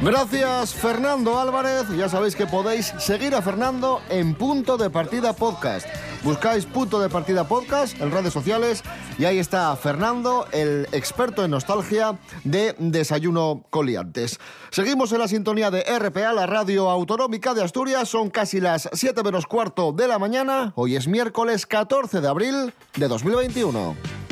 Gracias 0.01 0.73
Fernando 0.73 1.39
Álvarez. 1.39 1.91
Ya 1.95 2.09
sabéis 2.09 2.35
que 2.37 2.47
podéis 2.47 2.95
seguir 2.99 3.35
a 3.35 3.43
Fernando 3.43 4.01
en 4.09 4.35
Punto 4.35 4.79
de 4.79 4.89
Partida 4.89 5.35
Podcast. 5.35 5.87
Buscáis 6.23 6.65
Punto 6.65 6.99
de 7.01 7.11
Partida 7.11 7.47
Podcast 7.47 8.01
en 8.01 8.11
redes 8.11 8.33
sociales 8.33 8.83
y 9.19 9.25
ahí 9.25 9.39
está 9.39 9.75
Fernando, 9.77 10.47
el 10.53 10.87
experto 10.93 11.45
en 11.45 11.51
nostalgia 11.51 12.19
de 12.45 12.75
Desayuno 12.79 13.65
Coliantes. 13.69 14.39
Seguimos 14.71 15.11
en 15.13 15.19
la 15.19 15.29
sintonía 15.29 15.73
de 15.73 15.83
RPA, 15.99 16.33
la 16.33 16.47
radio 16.47 16.89
autonómica 16.89 17.53
de 17.53 17.65
Asturias. 17.65 18.09
Son 18.09 18.31
casi 18.31 18.61
las 18.61 18.89
7 18.93 19.23
menos 19.25 19.47
cuarto 19.47 19.93
de 19.93 20.07
la 20.07 20.21
mañana. 20.21 20.73
Hoy 20.77 20.95
es 20.95 21.09
miércoles 21.09 21.67
14 21.67 22.21
de 22.21 22.29
abril 22.29 22.73
de 22.97 23.09
2021. 23.09 24.28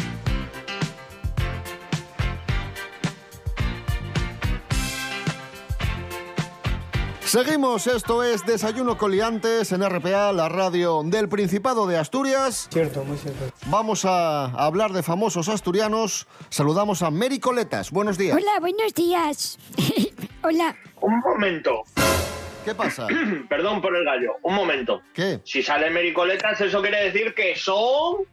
Seguimos, 7.37 7.87
esto 7.87 8.25
es 8.25 8.47
Desayuno 8.47 8.97
Coliantes 8.97 9.71
en 9.71 9.87
RPA, 9.87 10.33
la 10.33 10.49
radio 10.49 11.03
del 11.05 11.29
Principado 11.29 11.87
de 11.87 11.99
Asturias. 11.99 12.67
Cierto, 12.73 13.05
muy 13.05 13.19
cierto. 13.19 13.53
Vamos 13.67 14.07
a 14.07 14.47
hablar 14.47 14.93
de 14.93 15.03
famosos 15.03 15.51
asturianos. 15.51 16.27
Saludamos 16.49 17.03
a 17.03 17.11
Mary 17.11 17.39
Coletas. 17.39 17.91
Buenos 17.91 18.17
días. 18.17 18.35
Hola, 18.35 18.53
buenos 18.59 18.95
días. 18.95 19.59
Hola. 20.43 20.75
Un 21.03 21.19
momento. 21.19 21.83
¿Qué 22.65 22.75
pasa? 22.75 23.07
Perdón 23.51 23.83
por 23.83 23.95
el 23.95 24.07
gallo. 24.07 24.37
Un 24.43 24.55
momento. 24.55 25.03
¿Qué? 25.13 25.41
Si 25.45 25.63
salen 25.63 25.93
mericoletas, 25.93 26.59
eso 26.63 26.81
quiere 26.81 27.05
decir 27.05 27.35
que 27.35 27.55
son... 27.55 28.25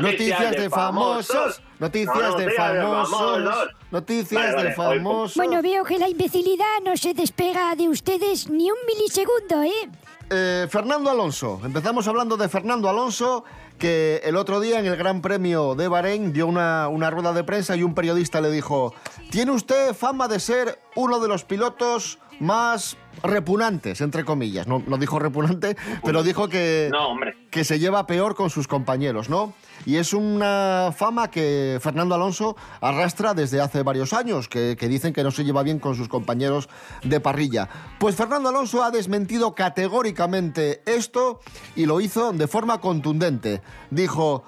Noticias 0.00 0.50
de 0.52 0.70
famosos. 0.70 1.62
Noticias 1.78 2.16
No, 2.16 2.36
de 2.36 2.50
famosos. 2.50 3.68
Noticias 3.90 4.46
de 4.50 4.54
vale, 4.54 4.72
famosos. 4.74 5.36
Bueno, 5.36 5.62
veo 5.62 5.84
que 5.84 5.98
la 5.98 6.08
imbecilidad 6.08 6.80
no 6.84 6.96
se 6.96 7.14
despega 7.14 7.74
de 7.74 7.88
ustedes 7.88 8.48
ni 8.48 8.70
un 8.70 8.78
milisegundo, 8.86 9.62
¿eh? 9.62 9.90
Eh, 10.30 10.68
Fernando 10.70 11.10
Alonso. 11.10 11.60
Empezamos 11.64 12.06
hablando 12.06 12.36
de 12.36 12.48
Fernando 12.48 12.88
Alonso, 12.88 13.44
que 13.78 14.20
el 14.22 14.36
otro 14.36 14.60
día 14.60 14.78
en 14.78 14.86
el 14.86 14.96
Gran 14.96 15.22
Premio 15.22 15.74
de 15.74 15.88
Bahrein 15.88 16.32
dio 16.32 16.46
una, 16.46 16.86
una 16.86 17.10
rueda 17.10 17.32
de 17.32 17.42
prensa 17.42 17.74
y 17.74 17.82
un 17.82 17.94
periodista 17.94 18.40
le 18.40 18.50
dijo, 18.52 18.94
tiene 19.30 19.50
usted 19.50 19.92
fama 19.92 20.28
de 20.28 20.38
ser 20.38 20.78
uno 20.94 21.18
de 21.18 21.26
los 21.26 21.42
pilotos 21.42 22.18
más 22.40 22.96
repugnantes, 23.22 24.00
entre 24.00 24.24
comillas. 24.24 24.66
No, 24.66 24.82
no 24.86 24.96
dijo 24.98 25.18
repugnante, 25.18 25.76
pero 26.04 26.22
dijo 26.22 26.48
que, 26.48 26.88
No, 26.90 27.10
hombre. 27.10 27.36
que 27.50 27.64
se 27.64 27.78
lleva 27.78 28.06
peor 28.06 28.34
con 28.34 28.50
sus 28.50 28.66
compañeros, 28.66 29.28
¿no? 29.28 29.52
Y 29.86 29.96
es 29.96 30.12
una 30.12 30.92
fama 30.96 31.30
que 31.30 31.78
Fernando 31.80 32.14
Alonso 32.14 32.56
arrastra 32.80 33.32
desde 33.34 33.60
hace 33.60 33.82
varios 33.82 34.12
años, 34.12 34.48
que, 34.48 34.76
que 34.78 34.88
dicen 34.88 35.12
que 35.12 35.22
no 35.22 35.30
se 35.30 35.44
lleva 35.44 35.62
bien 35.62 35.78
con 35.78 35.94
sus 35.94 36.08
compañeros 36.08 36.68
de 37.02 37.20
parrilla. 37.20 37.68
Pues 37.98 38.14
Fernando 38.16 38.48
Alonso 38.50 38.82
ha 38.82 38.90
desmentido 38.90 39.54
categóricamente 39.54 40.82
esto 40.86 41.40
y 41.76 41.86
lo 41.86 42.00
hizo 42.00 42.32
de 42.32 42.46
forma 42.46 42.80
contundente. 42.80 43.62
Dijo, 43.90 44.44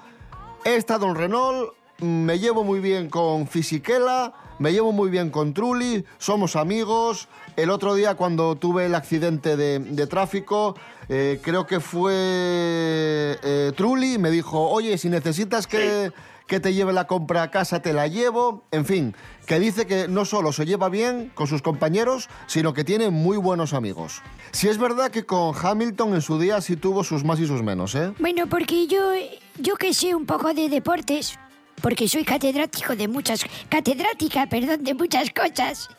he 0.65 0.75
estado 0.75 1.07
en 1.07 1.15
Renault, 1.15 1.71
me 2.03 2.39
llevo 2.39 2.63
muy 2.63 2.79
bien 2.79 3.09
con 3.09 3.47
Fisichella, 3.47 4.33
me 4.59 4.71
llevo 4.71 4.91
muy 4.91 5.09
bien 5.09 5.29
con 5.29 5.53
Trulli, 5.53 6.05
somos 6.17 6.55
amigos. 6.55 7.27
El 7.55 7.69
otro 7.69 7.95
día 7.95 8.15
cuando 8.15 8.55
tuve 8.55 8.85
el 8.85 8.95
accidente 8.95 9.55
de, 9.55 10.07
tráfico, 10.07 10.75
eh, 11.09 11.39
creo 11.41 11.65
que 11.65 11.79
fue 11.79 12.13
eh, 12.15 13.71
Trulli, 13.75 14.17
me 14.17 14.31
dijo, 14.31 14.69
oye, 14.69 14.97
si 14.97 15.09
necesitas 15.09 15.65
que, 15.67 16.11
que 16.47 16.59
te 16.59 16.73
lleve 16.73 16.93
la 16.93 17.07
compra 17.07 17.43
a 17.43 17.51
casa, 17.51 17.81
te 17.81 17.93
la 17.93 18.07
llevo. 18.07 18.63
En 18.71 18.85
fin, 18.85 19.15
que 19.45 19.59
dice 19.59 19.85
que 19.85 20.07
no 20.07 20.25
solo 20.25 20.51
se 20.51 20.65
lleva 20.65 20.89
bien 20.89 21.31
con 21.33 21.47
sus 21.47 21.61
compañeros, 21.61 22.29
sino 22.47 22.73
que 22.73 22.83
tiene 22.83 23.09
muy 23.09 23.37
buenos 23.37 23.73
amigos. 23.73 24.21
Si 24.51 24.67
es 24.67 24.77
verdad 24.77 25.11
que 25.11 25.25
con 25.25 25.53
Hamilton 25.55 26.15
en 26.15 26.21
su 26.21 26.39
día 26.39 26.61
sí 26.61 26.75
tuvo 26.75 27.03
sus 27.03 27.23
más 27.23 27.39
y 27.39 27.47
sus 27.47 27.63
menos, 27.63 27.95
¿eh? 27.95 28.13
Bueno, 28.19 28.47
porque 28.47 28.87
yo, 28.87 29.11
yo 29.57 29.75
que 29.75 29.93
sé 29.93 30.15
un 30.15 30.25
poco 30.25 30.53
de 30.53 30.69
deportes, 30.69 31.37
porque 31.83 32.07
soy 32.07 32.23
catedrático 32.23 32.95
de 32.95 33.09
muchas, 33.09 33.45
catedrática, 33.67 34.47
perdón, 34.47 34.85
de 34.85 34.93
muchas 34.93 35.29
cosas. 35.31 35.89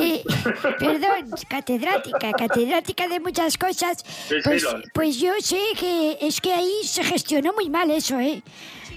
Eh, 0.00 0.24
perdón, 0.78 1.30
catedrática, 1.46 2.32
catedrática 2.32 3.06
de 3.08 3.20
muchas 3.20 3.58
cosas. 3.58 4.02
Pues, 4.42 4.66
pues 4.94 5.20
yo 5.20 5.32
sé 5.40 5.60
que 5.78 6.16
es 6.22 6.40
que 6.40 6.54
ahí 6.54 6.72
se 6.82 7.04
gestionó 7.04 7.52
muy 7.52 7.68
mal 7.68 7.90
eso, 7.90 8.18
¿eh? 8.18 8.42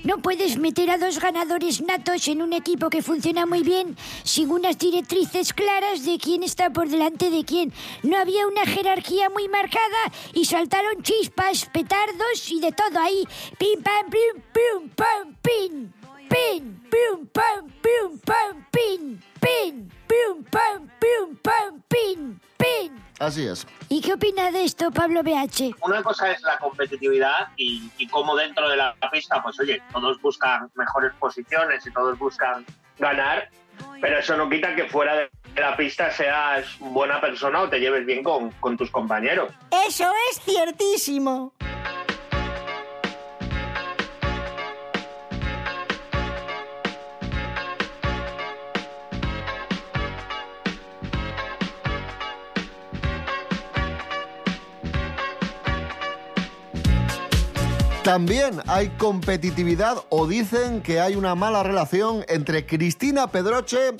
No 0.05 0.19
puedes 0.19 0.57
meter 0.57 0.89
a 0.89 0.97
dos 0.97 1.19
ganadores 1.19 1.81
natos 1.81 2.25
en 2.29 2.41
un 2.41 2.53
equipo 2.53 2.89
que 2.89 3.03
funciona 3.03 3.45
muy 3.45 3.61
bien 3.61 3.97
sin 4.23 4.51
unas 4.51 4.77
directrices 4.77 5.51
claras 5.51 6.05
de 6.05 6.17
quién 6.17 6.43
está 6.43 6.69
por 6.69 6.87
delante 6.87 7.29
de 7.29 7.43
quién. 7.43 7.73
No 8.03 8.17
había 8.17 8.47
una 8.47 8.65
jerarquía 8.65 9.29
muy 9.29 9.49
marcada 9.49 10.01
y 10.33 10.45
saltaron 10.45 11.03
chispas, 11.03 11.67
petardos 11.73 12.49
y 12.49 12.61
de 12.61 12.71
todo 12.71 12.99
ahí. 12.99 13.27
Pim, 13.59 13.83
pam, 13.83 14.09
pim, 14.09 14.41
pum, 14.53 14.89
pam, 14.95 15.35
pin. 15.41 16.00
Pin, 16.31 16.81
pum, 16.89 17.27
pam, 17.27 17.67
pum, 17.83 18.17
pam, 18.19 18.65
pin. 18.71 19.21
Pin, 19.41 19.91
pum, 20.07 20.43
pam, 20.49 20.89
pum, 20.97 21.35
pam, 21.43 21.83
pin. 21.89 22.39
Pin. 22.57 23.03
Así 23.19 23.45
es. 23.45 23.67
¿Y 23.89 23.99
qué 23.99 24.13
opina 24.13 24.49
de 24.49 24.63
esto, 24.63 24.91
Pablo 24.91 25.23
BH? 25.23 25.75
Una 25.81 26.01
cosa 26.01 26.31
es 26.31 26.41
la 26.43 26.57
competitividad 26.57 27.49
y, 27.57 27.91
y 27.97 28.07
cómo 28.07 28.33
dentro 28.37 28.69
de 28.69 28.77
la 28.77 28.95
pista, 29.11 29.43
pues 29.43 29.59
oye, 29.59 29.81
todos 29.91 30.21
buscan 30.21 30.71
mejores 30.75 31.11
posiciones 31.19 31.85
y 31.85 31.91
todos 31.91 32.17
buscan 32.17 32.65
ganar, 32.97 33.49
pero 33.99 34.19
eso 34.19 34.37
no 34.37 34.49
quita 34.49 34.73
que 34.73 34.85
fuera 34.85 35.15
de 35.15 35.29
la 35.57 35.75
pista 35.75 36.11
seas 36.11 36.65
buena 36.79 37.19
persona 37.19 37.63
o 37.63 37.69
te 37.69 37.79
lleves 37.81 38.05
bien 38.05 38.23
con, 38.23 38.51
con 38.51 38.77
tus 38.77 38.89
compañeros. 38.89 39.51
Eso 39.85 40.09
es 40.31 40.39
ciertísimo. 40.41 41.53
También 58.11 58.61
hay 58.67 58.89
competitividad 58.97 59.95
o 60.09 60.27
dicen 60.27 60.81
que 60.81 60.99
hay 60.99 61.15
una 61.15 61.33
mala 61.33 61.63
relación 61.63 62.25
entre 62.27 62.65
Cristina 62.65 63.27
Pedroche 63.27 63.95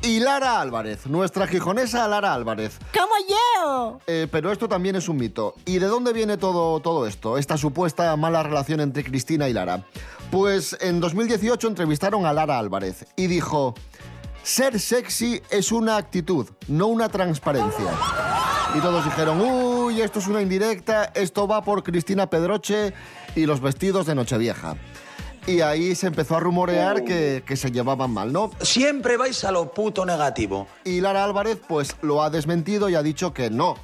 y 0.00 0.18
Lara 0.20 0.62
Álvarez, 0.62 1.06
nuestra 1.06 1.46
gijonesa 1.46 2.08
Lara 2.08 2.32
Álvarez. 2.32 2.78
¡Como 2.98 3.12
yo! 3.28 4.00
Eh, 4.06 4.28
pero 4.32 4.50
esto 4.50 4.66
también 4.66 4.96
es 4.96 5.10
un 5.10 5.18
mito. 5.18 5.56
¿Y 5.66 5.78
de 5.78 5.88
dónde 5.88 6.14
viene 6.14 6.38
todo, 6.38 6.80
todo 6.80 7.06
esto? 7.06 7.36
Esta 7.36 7.58
supuesta 7.58 8.16
mala 8.16 8.42
relación 8.42 8.80
entre 8.80 9.04
Cristina 9.04 9.46
y 9.46 9.52
Lara. 9.52 9.84
Pues 10.30 10.74
en 10.80 10.98
2018 10.98 11.68
entrevistaron 11.68 12.24
a 12.24 12.32
Lara 12.32 12.58
Álvarez 12.58 13.04
y 13.14 13.26
dijo, 13.26 13.74
ser 14.42 14.80
sexy 14.80 15.42
es 15.50 15.70
una 15.70 15.98
actitud, 15.98 16.48
no 16.66 16.86
una 16.86 17.10
transparencia. 17.10 17.92
Y 18.74 18.80
todos 18.80 19.04
dijeron, 19.04 19.38
uy, 19.90 20.02
esto 20.02 20.20
es 20.20 20.28
una 20.28 20.40
indirecta, 20.40 21.10
esto 21.14 21.48
va 21.48 21.64
por 21.64 21.82
Cristina 21.82 22.30
Pedroche 22.30 22.92
y 23.34 23.46
los 23.46 23.60
vestidos 23.60 24.06
de 24.06 24.14
Nochevieja. 24.14 24.76
Y 25.46 25.62
ahí 25.62 25.94
se 25.96 26.06
empezó 26.06 26.36
a 26.36 26.40
rumorear 26.40 27.02
que, 27.02 27.42
que 27.44 27.56
se 27.56 27.72
llevaban 27.72 28.12
mal, 28.12 28.32
¿no? 28.32 28.52
Siempre 28.60 29.16
vais 29.16 29.42
a 29.44 29.50
lo 29.50 29.72
puto 29.72 30.06
negativo. 30.06 30.68
Y 30.84 31.00
Lara 31.00 31.24
Álvarez 31.24 31.58
pues 31.66 31.96
lo 32.02 32.22
ha 32.22 32.30
desmentido 32.30 32.88
y 32.88 32.94
ha 32.94 33.02
dicho 33.02 33.32
que 33.32 33.50
no, 33.50 33.74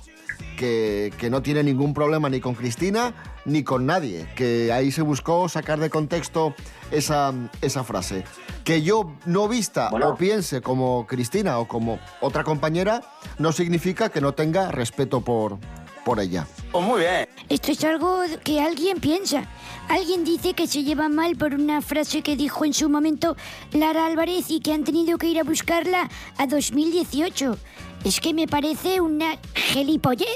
que, 0.57 1.13
que 1.19 1.29
no 1.29 1.43
tiene 1.43 1.65
ningún 1.65 1.93
problema 1.93 2.29
ni 2.29 2.41
con 2.41 2.55
Cristina 2.55 3.13
ni 3.47 3.63
con 3.63 3.87
nadie, 3.87 4.29
que 4.35 4.73
ahí 4.73 4.91
se 4.91 5.03
buscó 5.03 5.49
sacar 5.49 5.79
de 5.79 5.89
contexto 5.89 6.55
esa, 6.91 7.33
esa 7.63 7.85
frase. 7.85 8.25
Que 8.65 8.83
yo 8.83 9.13
no 9.25 9.49
vista 9.49 9.91
o 9.91 10.17
piense 10.17 10.61
como 10.61 11.07
Cristina 11.07 11.59
o 11.59 11.69
como 11.69 11.99
otra 12.21 12.45
compañera 12.45 13.03
no 13.39 13.53
significa 13.53 14.09
que 14.09 14.21
no 14.21 14.35
tenga 14.35 14.73
respeto 14.73 15.21
por, 15.21 15.59
por 16.07 16.21
ella. 16.21 16.47
Pues 16.71 16.85
muy 16.87 17.01
bien. 17.01 17.29
Esto 17.49 17.73
es 17.73 17.83
algo 17.83 18.21
que 18.45 18.61
alguien 18.61 19.01
piensa. 19.01 19.43
Alguien 19.89 20.25
dice 20.25 20.55
que 20.55 20.69
se 20.69 20.85
lleva 20.85 21.09
mal 21.09 21.35
por 21.37 21.53
una 21.53 21.83
frase 21.83 22.23
que 22.23 22.37
dijo 22.37 22.65
en 22.65 22.73
su 22.73 22.89
momento 22.89 23.37
Lara 23.73 24.07
Álvarez 24.07 24.45
y 24.51 24.61
que 24.61 24.73
han 24.73 24.85
tenido 24.85 25.19
que 25.19 25.27
ir 25.29 25.41
a 25.41 25.43
buscarla 25.43 26.09
a 26.39 26.47
2018. 26.47 27.59
Es 28.05 28.21
que 28.21 28.33
me 28.35 28.47
parece 28.47 29.01
una 29.01 29.37
gelipollez 29.55 30.29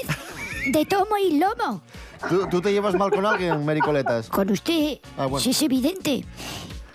de 0.73 0.85
tomo 0.85 1.15
y 1.17 1.37
lomo. 1.39 1.81
¿Tú, 2.27 2.47
tú 2.51 2.61
te 2.61 2.73
llevas 2.73 2.93
mal 2.95 3.09
con 3.09 3.25
alguien, 3.25 3.65
Mericoletas? 3.65 4.27
Con 4.27 4.51
usted, 4.51 4.99
Ah, 5.17 5.25
bueno. 5.27 5.39
sí 5.39 5.51
es 5.51 5.61
evidente. 5.61 6.25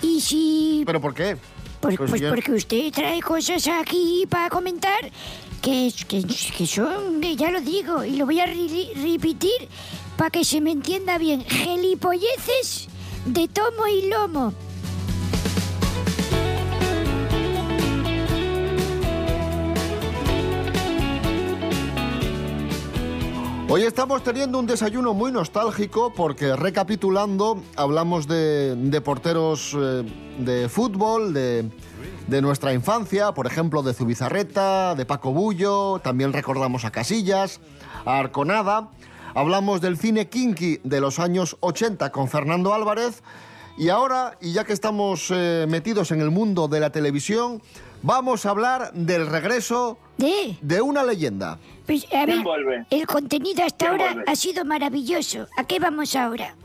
Y 0.03 0.21
si... 0.21 0.83
¿Pero 0.85 1.01
por 1.01 1.15
qué? 1.15 1.39
Pues, 1.81 1.97
Pues 1.97 2.11
pues 2.11 2.21
yo- 2.21 2.29
porque 2.31 2.53
usted 2.53 2.93
trae 2.93 3.23
cosas 3.23 3.67
aquí 3.69 4.27
para 4.29 4.51
comentar 4.51 5.11
que, 5.67 5.93
que, 6.07 6.23
que 6.23 6.65
son, 6.67 7.21
que 7.21 7.35
ya 7.35 7.51
lo 7.51 7.61
digo, 7.61 8.05
y 8.05 8.15
lo 8.17 8.25
voy 8.25 8.39
a 8.39 8.47
re- 8.47 8.93
repetir 8.95 9.69
para 10.17 10.31
que 10.31 10.45
se 10.45 10.61
me 10.61 10.71
entienda 10.71 11.19
bien, 11.19 11.45
gelipolleces 11.45 12.87
de 13.25 13.49
tomo 13.49 13.89
y 13.89 14.09
lomo. 14.09 14.53
Hoy 23.69 23.83
estamos 23.83 24.23
teniendo 24.23 24.61
un 24.61 24.67
desayuno 24.67 25.13
muy 25.15 25.33
nostálgico 25.33 26.13
porque 26.15 26.55
recapitulando 26.55 27.61
hablamos 27.75 28.29
de, 28.29 28.77
de 28.77 29.01
porteros 29.01 29.75
eh, 29.77 30.05
de 30.39 30.69
fútbol, 30.69 31.35
de, 31.35 31.69
de 32.27 32.43
nuestra 32.43 32.73
infancia, 32.73 33.33
por 33.33 33.47
ejemplo 33.47 33.83
de 33.83 33.95
Zubizarreta, 33.95 34.95
de 34.95 35.07
Paco 35.07 35.33
Bullo, 35.33 36.01
también 36.01 36.33
recordamos 36.33 36.85
a 36.85 36.91
Casillas, 36.91 37.61
a 38.05 38.19
Arconada, 38.19 38.89
hablamos 39.35 39.81
del 39.81 39.97
cine 39.97 40.29
kinky 40.29 40.81
de 40.83 41.01
los 41.01 41.19
años 41.19 41.57
80 41.61 42.11
con 42.11 42.29
Fernando 42.29 42.75
Álvarez 42.75 43.23
y 43.79 43.91
ahora, 43.91 44.39
y 44.41 44.53
ya 44.53 44.65
que 44.65 44.73
estamos 44.73 45.31
eh, 45.31 45.67
metidos 45.69 46.11
en 46.11 46.21
el 46.21 46.31
mundo 46.31 46.67
de 46.67 46.81
la 46.81 46.91
televisión, 46.91 47.62
vamos 48.03 48.47
a 48.47 48.51
hablar 48.51 48.93
del 48.93 49.27
regreso 49.27 49.99
¿De? 50.17 50.57
de 50.62 50.81
una 50.81 51.05
leyenda. 51.05 51.59
Pues, 51.87 52.07
a 52.12 52.27
ver, 52.27 52.43
el 52.91 53.07
contenido 53.07 53.62
hasta 53.65 53.87
¿Quién 53.87 54.01
ahora 54.01 54.15
vuelve? 54.15 54.33
ha 54.33 54.35
sido 54.35 54.65
maravilloso. 54.65 55.47
¿A 55.57 55.65
qué 55.65 55.79
vamos 55.79 56.17
ahora? 56.17 56.57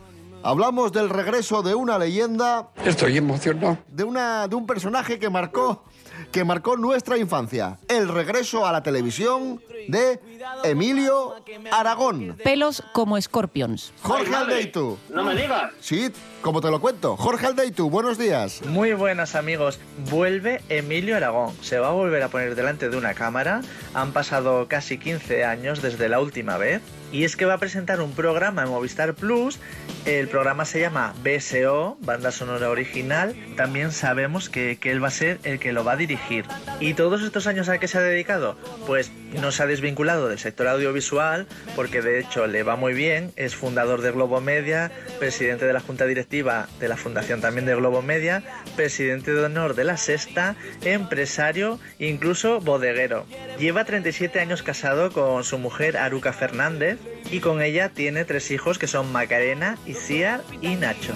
Hablamos 0.43 0.91
del 0.91 1.09
regreso 1.09 1.61
de 1.61 1.75
una 1.75 1.99
leyenda. 1.99 2.69
Estoy 2.83 3.17
emocionado. 3.17 3.77
De, 3.87 4.03
una, 4.03 4.47
de 4.47 4.55
un 4.55 4.65
personaje 4.65 5.19
que 5.19 5.29
marcó, 5.29 5.83
que 6.31 6.43
marcó 6.43 6.77
nuestra 6.77 7.17
infancia. 7.17 7.77
El 7.87 8.07
regreso 8.07 8.65
a 8.65 8.71
la 8.71 8.81
televisión 8.81 9.61
de 9.87 10.19
Emilio 10.63 11.35
Aragón. 11.71 12.37
Pelos 12.43 12.83
como 12.91 13.21
Scorpions. 13.21 13.93
Jorge 14.01 14.33
Aldeitu. 14.33 14.97
No 15.09 15.23
me 15.23 15.35
digas. 15.35 15.73
Sí, 15.79 16.11
como 16.41 16.59
te 16.59 16.71
lo 16.71 16.81
cuento. 16.81 17.17
Jorge 17.17 17.45
Aldeitu, 17.45 17.89
buenos 17.91 18.17
días. 18.17 18.61
Muy 18.65 18.93
buenas 18.93 19.35
amigos, 19.35 19.79
vuelve 20.09 20.61
Emilio 20.69 21.15
Aragón, 21.17 21.53
se 21.61 21.77
va 21.77 21.89
a 21.89 21.91
volver 21.91 22.23
a 22.23 22.29
poner 22.29 22.55
delante 22.55 22.89
de 22.89 22.97
una 22.97 23.13
cámara, 23.13 23.61
han 23.93 24.11
pasado 24.11 24.67
casi 24.67 24.97
15 24.97 25.45
años 25.45 25.81
desde 25.81 26.09
la 26.09 26.19
última 26.19 26.57
vez 26.57 26.81
y 27.11 27.23
es 27.25 27.35
que 27.35 27.45
va 27.45 27.55
a 27.55 27.57
presentar 27.57 28.01
un 28.01 28.13
programa 28.13 28.63
en 28.63 28.69
Movistar 28.69 29.13
Plus, 29.13 29.59
el 30.05 30.27
programa 30.27 30.65
se 30.65 30.79
llama 30.79 31.13
BSO, 31.23 31.97
Banda 32.01 32.31
Sonora 32.31 32.69
Original, 32.69 33.35
también 33.55 33.91
sabemos 33.91 34.49
que, 34.49 34.79
él 34.83 35.03
va 35.03 35.09
a 35.09 35.11
ser 35.11 35.39
el 35.43 35.59
que 35.59 35.73
lo 35.73 35.83
va 35.83 35.93
a 35.93 35.95
dirigir. 35.95 36.45
¿Y 36.79 36.93
todos 36.95 37.21
estos 37.21 37.47
años 37.47 37.69
a 37.69 37.77
qué 37.77 37.87
se 37.87 37.97
ha 37.97 38.01
dedicado? 38.01 38.57
Pues 38.87 39.11
no 39.39 39.51
se 39.51 39.63
ha 39.63 39.65
desvinculado 39.67 40.27
del 40.27 40.39
sector 40.39 40.67
audiovisual 40.67 41.47
porque 41.75 42.01
de 42.01 42.19
hecho 42.19 42.47
le 42.47 42.63
va 42.63 42.75
muy 42.75 42.93
bien, 42.93 43.31
es 43.35 43.55
fundador 43.55 44.01
de 44.01 44.11
Globo 44.11 44.41
Media, 44.41 44.91
presidente 45.19 45.65
de 45.65 45.73
la 45.73 45.79
Junta 45.79 46.05
Directiva 46.05 46.67
de 46.79 46.87
la 46.87 46.97
Fundación 46.97 47.41
también 47.41 47.65
de 47.65 47.75
Globo 47.75 48.01
Media, 48.01 48.43
presidente 48.75 49.33
de 49.33 49.45
honor 49.45 49.75
de 49.75 49.83
la 49.83 49.97
Sexta, 49.97 50.55
empresario 50.83 51.79
incluso 51.99 52.59
bodeguero. 52.59 53.25
Lleva 53.59 53.85
37 53.85 54.39
años 54.39 54.63
casado 54.63 55.11
con 55.11 55.43
su 55.43 55.57
mujer 55.57 55.97
Aruca 55.97 56.33
Fernández 56.33 56.97
y 57.31 57.39
con 57.39 57.61
ella 57.61 57.89
tiene 57.89 58.25
tres 58.25 58.51
hijos 58.51 58.77
que 58.77 58.87
son 58.87 59.11
Macarena, 59.11 59.77
Isia 59.85 60.41
y 60.61 60.75
Nacho. 60.75 61.13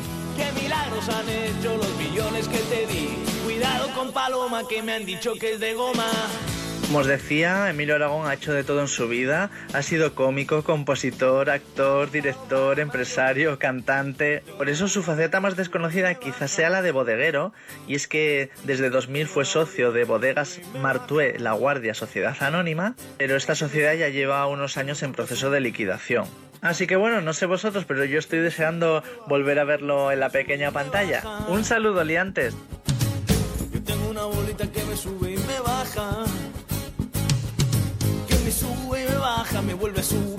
Como 6.85 6.99
os 6.99 7.07
decía, 7.07 7.67
Emilio 7.71 7.95
Aragón 7.95 8.27
ha 8.27 8.35
hecho 8.35 8.53
de 8.53 8.63
todo 8.63 8.79
en 8.79 8.87
su 8.87 9.07
vida. 9.07 9.49
Ha 9.73 9.81
sido 9.81 10.13
cómico, 10.13 10.63
compositor, 10.63 11.49
actor, 11.49 12.11
director, 12.11 12.79
empresario, 12.79 13.57
cantante. 13.57 14.43
Por 14.55 14.69
eso 14.69 14.87
su 14.87 15.01
faceta 15.01 15.39
más 15.39 15.55
desconocida 15.55 16.13
quizás 16.13 16.51
sea 16.51 16.69
la 16.69 16.83
de 16.83 16.91
bodeguero. 16.91 17.53
Y 17.87 17.95
es 17.95 18.07
que 18.07 18.51
desde 18.65 18.91
2000 18.91 19.27
fue 19.27 19.45
socio 19.45 19.91
de 19.91 20.03
Bodegas 20.03 20.61
Martué 20.79 21.39
La 21.39 21.53
Guardia 21.53 21.95
Sociedad 21.95 22.37
Anónima. 22.39 22.95
Pero 23.17 23.35
esta 23.35 23.55
sociedad 23.55 23.95
ya 23.95 24.09
lleva 24.09 24.45
unos 24.45 24.77
años 24.77 25.01
en 25.01 25.11
proceso 25.11 25.49
de 25.49 25.61
liquidación. 25.61 26.25
Así 26.61 26.85
que 26.85 26.95
bueno, 26.95 27.19
no 27.19 27.33
sé 27.33 27.47
vosotros, 27.47 27.85
pero 27.85 28.05
yo 28.05 28.19
estoy 28.19 28.39
deseando 28.39 29.03
volver 29.27 29.57
a 29.57 29.63
verlo 29.63 30.11
en 30.11 30.19
la 30.19 30.29
pequeña 30.29 30.69
pantalla. 30.69 31.23
Un 31.47 31.65
saludo, 31.65 32.03
liantes. 32.03 32.55
Yo 33.73 33.83
tengo 33.83 34.09
una 34.09 34.25
bolita 34.25 34.71
que 34.71 34.83
me 34.85 34.95
sube 34.95 35.33
y 35.33 35.37
me 35.37 35.59
baja. 35.59 36.25
Baja, 39.75 40.15
me 40.15 40.34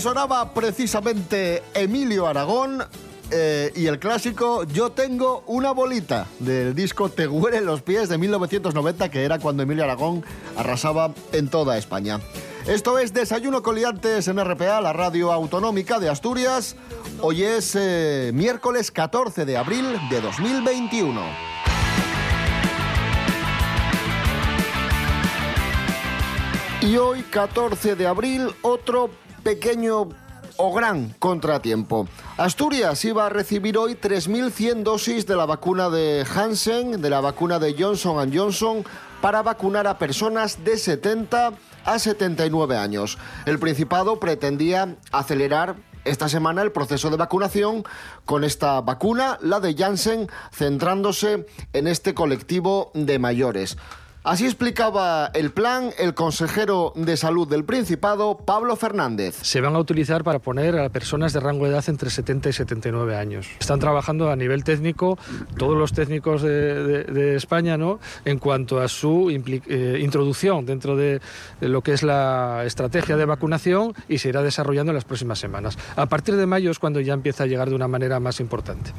Sonaba 0.00 0.54
precisamente 0.54 1.62
Emilio 1.74 2.26
Aragón 2.26 2.84
eh, 3.30 3.72
y 3.74 3.86
el 3.86 3.98
clásico 3.98 4.64
Yo 4.64 4.90
tengo 4.90 5.42
una 5.46 5.72
bolita 5.72 6.26
del 6.38 6.74
disco 6.74 7.08
Te 7.08 7.26
huelen 7.26 7.66
los 7.66 7.82
pies 7.82 8.08
de 8.08 8.16
1990, 8.18 9.10
que 9.10 9.24
era 9.24 9.38
cuando 9.38 9.62
Emilio 9.62 9.84
Aragón 9.84 10.24
arrasaba 10.56 11.12
en 11.32 11.48
toda 11.48 11.78
España. 11.78 12.20
Esto 12.66 12.98
es 12.98 13.12
Desayuno 13.12 13.62
Coliantes 13.62 14.28
en 14.28 14.38
RPA, 14.38 14.80
la 14.80 14.92
radio 14.92 15.32
autonómica 15.32 15.98
de 15.98 16.08
Asturias. 16.10 16.76
Hoy 17.20 17.42
es 17.42 17.74
eh, 17.74 18.30
miércoles 18.34 18.90
14 18.90 19.44
de 19.44 19.56
abril 19.56 19.98
de 20.10 20.20
2021. 20.20 21.22
Y 26.82 26.96
hoy, 26.96 27.22
14 27.22 27.96
de 27.96 28.06
abril, 28.06 28.54
otro 28.62 29.10
pequeño 29.48 30.10
o 30.58 30.74
gran 30.74 31.14
contratiempo. 31.18 32.06
Asturias 32.36 33.02
iba 33.06 33.24
a 33.24 33.28
recibir 33.30 33.78
hoy 33.78 33.94
3.100 33.94 34.82
dosis 34.82 35.26
de 35.26 35.36
la 35.36 35.46
vacuna 35.46 35.88
de 35.88 36.26
Hansen, 36.34 37.00
de 37.00 37.08
la 37.08 37.22
vacuna 37.22 37.58
de 37.58 37.74
Johnson 37.78 38.30
Johnson, 38.30 38.84
para 39.22 39.42
vacunar 39.42 39.86
a 39.86 39.96
personas 39.96 40.62
de 40.64 40.76
70 40.76 41.54
a 41.82 41.98
79 41.98 42.76
años. 42.76 43.16
El 43.46 43.58
Principado 43.58 44.20
pretendía 44.20 44.96
acelerar 45.12 45.76
esta 46.04 46.28
semana 46.28 46.60
el 46.60 46.70
proceso 46.70 47.08
de 47.08 47.16
vacunación 47.16 47.84
con 48.26 48.44
esta 48.44 48.82
vacuna, 48.82 49.38
la 49.40 49.60
de 49.60 49.74
Janssen, 49.74 50.28
centrándose 50.52 51.46
en 51.72 51.86
este 51.86 52.12
colectivo 52.12 52.90
de 52.92 53.18
mayores. 53.18 53.78
Así 54.24 54.44
explicaba 54.44 55.30
el 55.32 55.52
plan 55.52 55.90
el 55.96 56.12
consejero 56.12 56.92
de 56.96 57.16
salud 57.16 57.48
del 57.48 57.64
Principado, 57.64 58.36
Pablo 58.36 58.74
Fernández. 58.74 59.36
Se 59.42 59.60
van 59.60 59.76
a 59.76 59.78
utilizar 59.78 60.24
para 60.24 60.40
poner 60.40 60.76
a 60.78 60.88
personas 60.88 61.32
de 61.32 61.40
rango 61.40 61.64
de 61.64 61.70
edad 61.70 61.84
entre 61.86 62.10
70 62.10 62.48
y 62.48 62.52
79 62.52 63.16
años. 63.16 63.48
Están 63.60 63.78
trabajando 63.78 64.30
a 64.30 64.36
nivel 64.36 64.64
técnico 64.64 65.16
todos 65.56 65.78
los 65.78 65.92
técnicos 65.92 66.42
de, 66.42 67.36
España 67.36 67.76
¿no? 67.76 68.00
en 68.24 68.38
cuanto 68.38 68.80
a 68.80 68.88
su 68.88 69.30
eh, 69.30 69.98
introducción 70.02 70.66
dentro 70.66 70.96
de, 70.96 71.20
de 71.60 71.68
lo 71.68 71.82
que 71.82 71.92
es 71.92 72.02
la 72.02 72.64
estrategia 72.66 73.16
de 73.16 73.24
vacunación 73.24 73.94
y 74.08 74.18
se 74.18 74.30
irá 74.30 74.42
desarrollando 74.42 74.90
en 74.90 74.96
las 74.96 75.04
próximas 75.04 75.38
semanas. 75.38 75.78
A 75.94 76.06
partir 76.06 76.34
de 76.36 76.46
mayo 76.46 76.70
es 76.70 76.78
cuando 76.78 77.00
ya 77.00 77.14
empieza 77.14 77.44
a 77.44 77.46
llegar 77.46 77.68
de 77.68 77.76
una 77.76 77.88
manera 77.88 78.18
más 78.18 78.40
importante. 78.40 78.92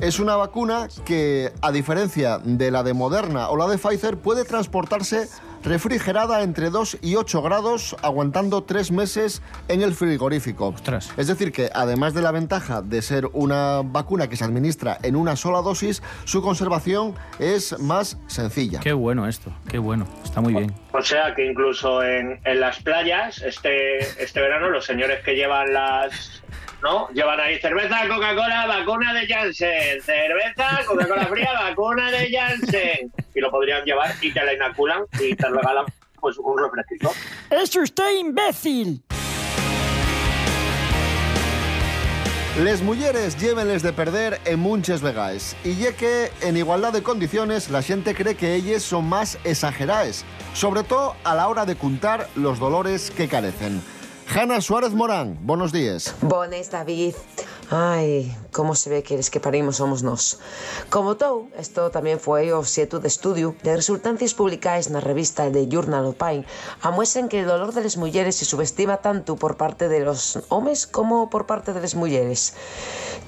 es 0.01 0.19
una 0.19 0.35
vacuna 0.35 0.89
que, 1.05 1.53
a 1.63 1.71
diferencia 1.71 2.39
de 2.39 2.73
la 2.73 2.83
de 2.83 2.93
Moderna 2.93 3.51
o 3.51 3.57
la 3.57 3.69
de 3.69 3.79
Pfizer, 3.79 4.19
puede 4.19 4.45
transportarse 4.45 5.29
refrigerada 5.65 6.43
entre 6.43 6.71
2 6.71 6.99
y 7.03 7.17
8 7.17 7.43
grados, 7.43 7.97
aguantando 8.03 8.65
3 8.65 8.91
meses 8.93 9.43
en 9.69 9.83
el 9.83 9.95
frigorífico. 9.95 10.75
Es 11.17 11.27
decir, 11.27 11.53
que 11.53 11.71
además 11.75 12.15
de 12.15 12.23
la 12.23 12.31
ventaja 12.31 12.83
de 12.83 13.03
ser 13.03 13.27
una 13.33 13.83
vacuna 13.85 14.29
que 14.29 14.37
se 14.37 14.45
administra 14.45 14.99
en 15.03 15.17
una 15.17 15.37
sola 15.37 15.63
dosis, 15.63 16.03
su 16.25 16.43
conservación 16.43 17.15
es 17.39 17.79
más 17.79 18.19
sencilla. 18.27 18.81
Qué 18.81 18.93
bueno 18.93 19.27
esto, 19.27 19.53
qué 19.69 19.79
bueno, 19.79 20.07
está 20.25 20.41
muy 20.41 20.55
bien. 20.55 20.75
O 20.93 21.03
sea 21.03 21.35
que 21.35 21.47
incluso 21.47 22.03
en, 22.03 22.41
en 22.45 22.61
las 22.61 22.81
playas, 22.83 23.41
este, 23.43 23.99
este 23.99 24.41
verano, 24.41 24.69
los 24.71 24.85
señores 24.85 25.23
que 25.25 25.35
llevan 25.35 25.73
las. 25.73 26.42
¿No? 26.83 27.09
Llevan 27.11 27.39
ahí 27.41 27.59
cerveza, 27.59 28.09
Coca-Cola, 28.09 28.67
vacuna 28.67 29.15
de 29.15 29.27
Janssen. 29.27 30.01
Cerveza, 30.03 30.81
Coca-Cola 30.87 31.27
fría, 31.27 31.53
vacuna 31.61 32.11
de 32.11 32.31
Janssen. 32.31 33.13
Y 33.35 33.41
lo 33.41 33.51
podrían 33.51 33.85
llevar 33.85 34.13
y 34.21 34.33
te 34.33 34.45
la 34.45 34.53
inoculan 34.55 35.05
y 35.21 35.35
te 35.35 35.49
regalan 35.49 35.85
pues 36.21 36.39
un 36.39 36.59
refresquito. 36.59 37.13
¡Es 37.51 37.75
usted 37.77 38.19
imbécil! 38.19 39.03
Les 42.61 42.83
mulleres 42.83 43.39
llévenles 43.39 43.83
de 43.83 43.95
perder 43.95 44.39
en 44.45 44.61
muchas 44.61 45.01
vegaes. 45.01 45.57
Y 45.65 45.75
ya 45.77 45.93
que 45.97 46.31
en 46.43 46.59
igualdad 46.59 46.93
de 46.93 47.03
condiciones 47.03 47.71
la 47.71 47.81
gente 47.81 48.15
cree 48.15 48.35
que 48.35 48.55
ellas 48.55 48.83
son 48.83 49.09
más 49.09 49.39
exageradas, 49.45 50.27
sobre 50.53 50.83
todo 50.83 51.17
a 51.25 51.35
la 51.35 51.49
hora 51.49 51.65
de 51.65 51.77
contar 51.77 52.29
los 52.35 52.59
dolores 52.59 53.11
que 53.11 53.27
carecen. 53.27 53.81
Hanna 54.35 54.63
Suárez 54.63 54.95
Morán, 54.95 55.39
buenos 55.43 55.73
días. 55.73 56.15
Bones, 56.23 56.71
David. 56.71 57.15
Ai, 57.69 58.35
como 58.51 58.75
se 58.75 58.89
ve 58.89 59.03
que 59.03 59.13
eres 59.13 59.29
que 59.29 59.41
parimos 59.41 59.77
somos 59.77 60.03
nós. 60.03 60.41
Como 60.89 61.21
tou, 61.21 61.53
isto 61.61 61.93
tamén 61.93 62.17
foi 62.17 62.49
o 62.49 62.57
obxeto 62.57 62.97
de 62.97 63.13
estudio 63.13 63.53
de 63.61 63.77
resultancias 63.77 64.33
publicadas 64.33 64.89
na 64.89 65.05
revista 65.05 65.53
The 65.53 65.69
Journal 65.69 66.09
of 66.09 66.17
Pain 66.17 66.49
amuesen 66.81 67.29
que 67.29 67.45
el 67.45 67.51
dolor 67.53 67.77
de 67.77 67.85
las 67.85 68.01
mulleres 68.01 68.41
se 68.41 68.49
subestima 68.49 69.05
tanto 69.05 69.37
por 69.37 69.61
parte 69.61 69.93
de 69.93 70.01
los 70.01 70.41
homes 70.49 70.89
como 70.89 71.29
por 71.29 71.45
parte 71.45 71.77
de 71.77 71.85
las 71.85 71.93
mulleres. 71.93 72.57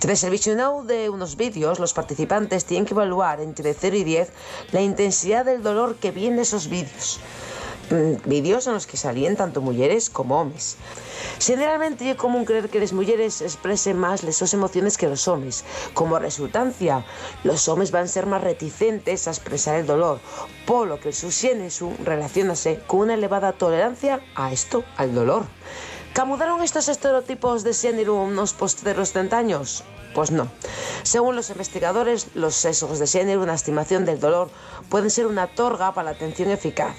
Tras 0.01 0.25
el 0.25 0.33
visionado 0.33 0.89
de 0.89 1.13
unos 1.13 1.37
vídeos, 1.37 1.85
los 1.85 1.93
participantes 1.93 2.65
tienen 2.65 2.89
que 2.89 2.97
evaluar 2.97 3.45
entre 3.45 3.77
0 3.77 3.93
y 4.01 4.05
10 4.09 4.73
la 4.73 4.81
intensidad 4.81 5.45
del 5.45 5.61
dolor 5.61 6.01
que 6.01 6.17
viene 6.17 6.41
de 6.41 6.49
esos 6.49 6.73
vídeos. 6.73 7.21
Mm, 7.91 8.29
vídeos 8.29 8.67
en 8.67 8.73
los 8.75 8.87
que 8.87 8.97
salían 8.97 9.37
tanto 9.37 9.61
mujeres 9.61 10.09
como 10.09 10.41
hombres. 10.41 10.77
Generalmente 11.39 12.09
é 12.09 12.17
común 12.17 12.49
creer 12.49 12.73
que 12.73 12.81
las 12.81 12.97
mujeres 12.97 13.43
expresen 13.45 14.01
más 14.01 14.25
sus 14.33 14.55
emociones 14.55 14.97
que 14.97 15.09
los 15.09 15.29
hombres. 15.29 15.65
Como 15.93 16.19
resultancia, 16.19 17.05
los 17.45 17.69
hombres 17.69 17.91
van 17.91 18.05
a 18.05 18.09
ser 18.09 18.25
más 18.25 18.43
reticentes 18.43 19.29
a 19.29 19.33
expresar 19.33 19.77
el 19.77 19.87
dolor, 19.87 20.21
por 20.65 20.89
lo 20.89 20.99
que 20.99 21.13
su 21.13 21.31
su 21.31 21.93
relacionase 22.03 22.81
con 22.87 23.01
una 23.01 23.15
elevada 23.15 23.53
tolerancia 23.53 24.21
a 24.35 24.53
esto, 24.53 24.85
al 24.97 25.15
dolor. 25.15 25.45
¿Camudaron 26.15 26.63
estos 26.63 26.89
estereotipos 26.89 27.65
de 27.65 27.75
género 27.75 28.15
unos 28.15 28.53
posteriores 28.53 29.11
30 29.11 29.37
años? 29.37 29.83
Pues 30.15 30.31
no. 30.31 30.47
Según 31.03 31.35
los 31.35 31.51
investigadores, 31.51 32.29
los 32.35 32.55
sesgos 32.55 33.01
de 33.01 33.09
género, 33.09 33.43
una 33.43 33.55
estimación 33.55 34.05
del 34.05 34.21
dolor, 34.21 34.49
pueden 34.89 35.11
ser 35.11 35.27
una 35.27 35.49
torga 35.49 35.93
para 35.93 36.11
la 36.11 36.17
atención 36.17 36.51
eficaz. 36.51 36.95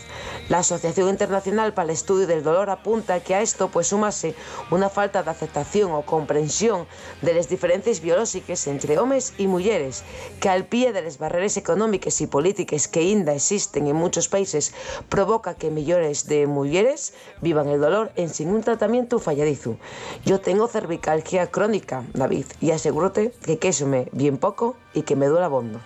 La 0.49 0.60
Asociación 0.60 1.08
Internacional 1.10 1.73
para 1.73 1.86
el 1.86 1.91
Estudio 1.91 2.28
del 2.28 2.43
Dolor 2.43 2.69
apunta 2.69 3.21
que 3.21 3.34
a 3.34 3.41
esto 3.41 3.69
pues 3.69 3.88
sumase 3.88 4.36
una 4.69 4.89
falta 4.89 5.23
de 5.23 5.32
aceptación 5.32 5.93
o 5.93 6.01
comprensión 6.01 6.88
de 7.21 7.34
las 7.34 7.47
diferencias 7.47 8.01
biológicas 8.01 8.67
entre 8.67 8.99
hombres 8.99 9.34
y 9.38 9.47
mujeres, 9.47 10.04
que 10.41 10.49
al 10.49 10.65
pie 10.65 10.91
de 10.91 11.01
las 11.01 11.17
barreras 11.17 11.56
económicas 11.56 12.19
y 12.19 12.28
políticas 12.28 12.89
que 12.89 12.99
ainda 12.99 13.34
existen 13.34 13.88
en 13.88 13.95
muchos 13.95 14.28
países 14.28 14.73
provoca 15.08 15.56
que 15.56 15.71
millones 15.71 16.28
de 16.28 16.47
mujeres 16.47 17.13
vivan 17.41 17.69
el 17.69 17.80
dolor 17.80 18.12
en 18.17 18.30
sin 18.30 18.49
un 18.49 18.62
tratamiento 18.62 19.04
falladizo. 19.19 19.77
Yo 20.25 20.39
tengo 20.39 20.67
cervicalgia 20.67 21.47
crónica, 21.47 22.03
David, 22.13 22.45
y 22.61 22.71
asegúrate 22.71 23.31
que 23.45 23.59
quesome 23.59 24.09
bien 24.11 24.37
poco 24.37 24.75
y 24.93 25.03
que 25.03 25.15
me 25.15 25.27
duela 25.27 25.47
bondo. 25.47 25.79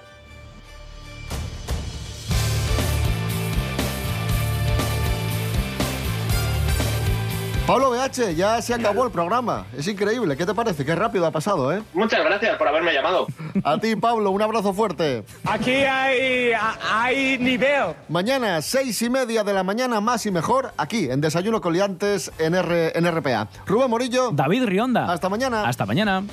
Pablo 7.70 7.92
BH, 7.92 8.34
ya 8.36 8.60
se 8.64 8.74
acabó 8.74 9.06
el 9.06 9.12
programa. 9.12 9.68
Es 9.78 9.88
increíble. 9.88 10.36
¿Qué 10.36 10.44
te 10.44 10.56
parece? 10.56 10.84
Qué 10.84 10.96
rápido 10.96 11.28
ha 11.28 11.32
pasado, 11.32 11.72
¿eh? 11.72 11.84
Muchas 11.94 12.24
gracias 12.26 12.58
por 12.58 12.68
haberme 12.68 12.92
llamado. 12.92 13.28
A 13.64 13.78
ti, 13.78 13.96
Pablo, 13.96 14.32
un 14.32 14.42
abrazo 14.42 14.74
fuerte. 14.74 15.24
Aquí 15.46 15.70
hay, 15.72 16.52
hay 16.92 17.38
nivel. 17.38 17.94
Mañana, 18.08 18.60
seis 18.64 19.00
y 19.04 19.10
media 19.12 19.44
de 19.44 19.54
la 19.54 19.62
mañana, 19.64 20.02
más 20.02 20.26
y 20.26 20.32
mejor, 20.32 20.74
aquí, 20.78 21.12
en 21.12 21.22
Desayuno 21.22 21.62
Coliantes, 21.62 22.32
en, 22.40 22.56
R- 22.56 22.98
en 22.98 23.06
RPA. 23.16 23.48
Rubén 23.68 23.88
Morillo. 23.92 24.32
David 24.32 24.66
Rionda. 24.66 25.12
Hasta 25.14 25.30
mañana. 25.30 25.68
Hasta 25.70 25.86
mañana. 25.86 26.24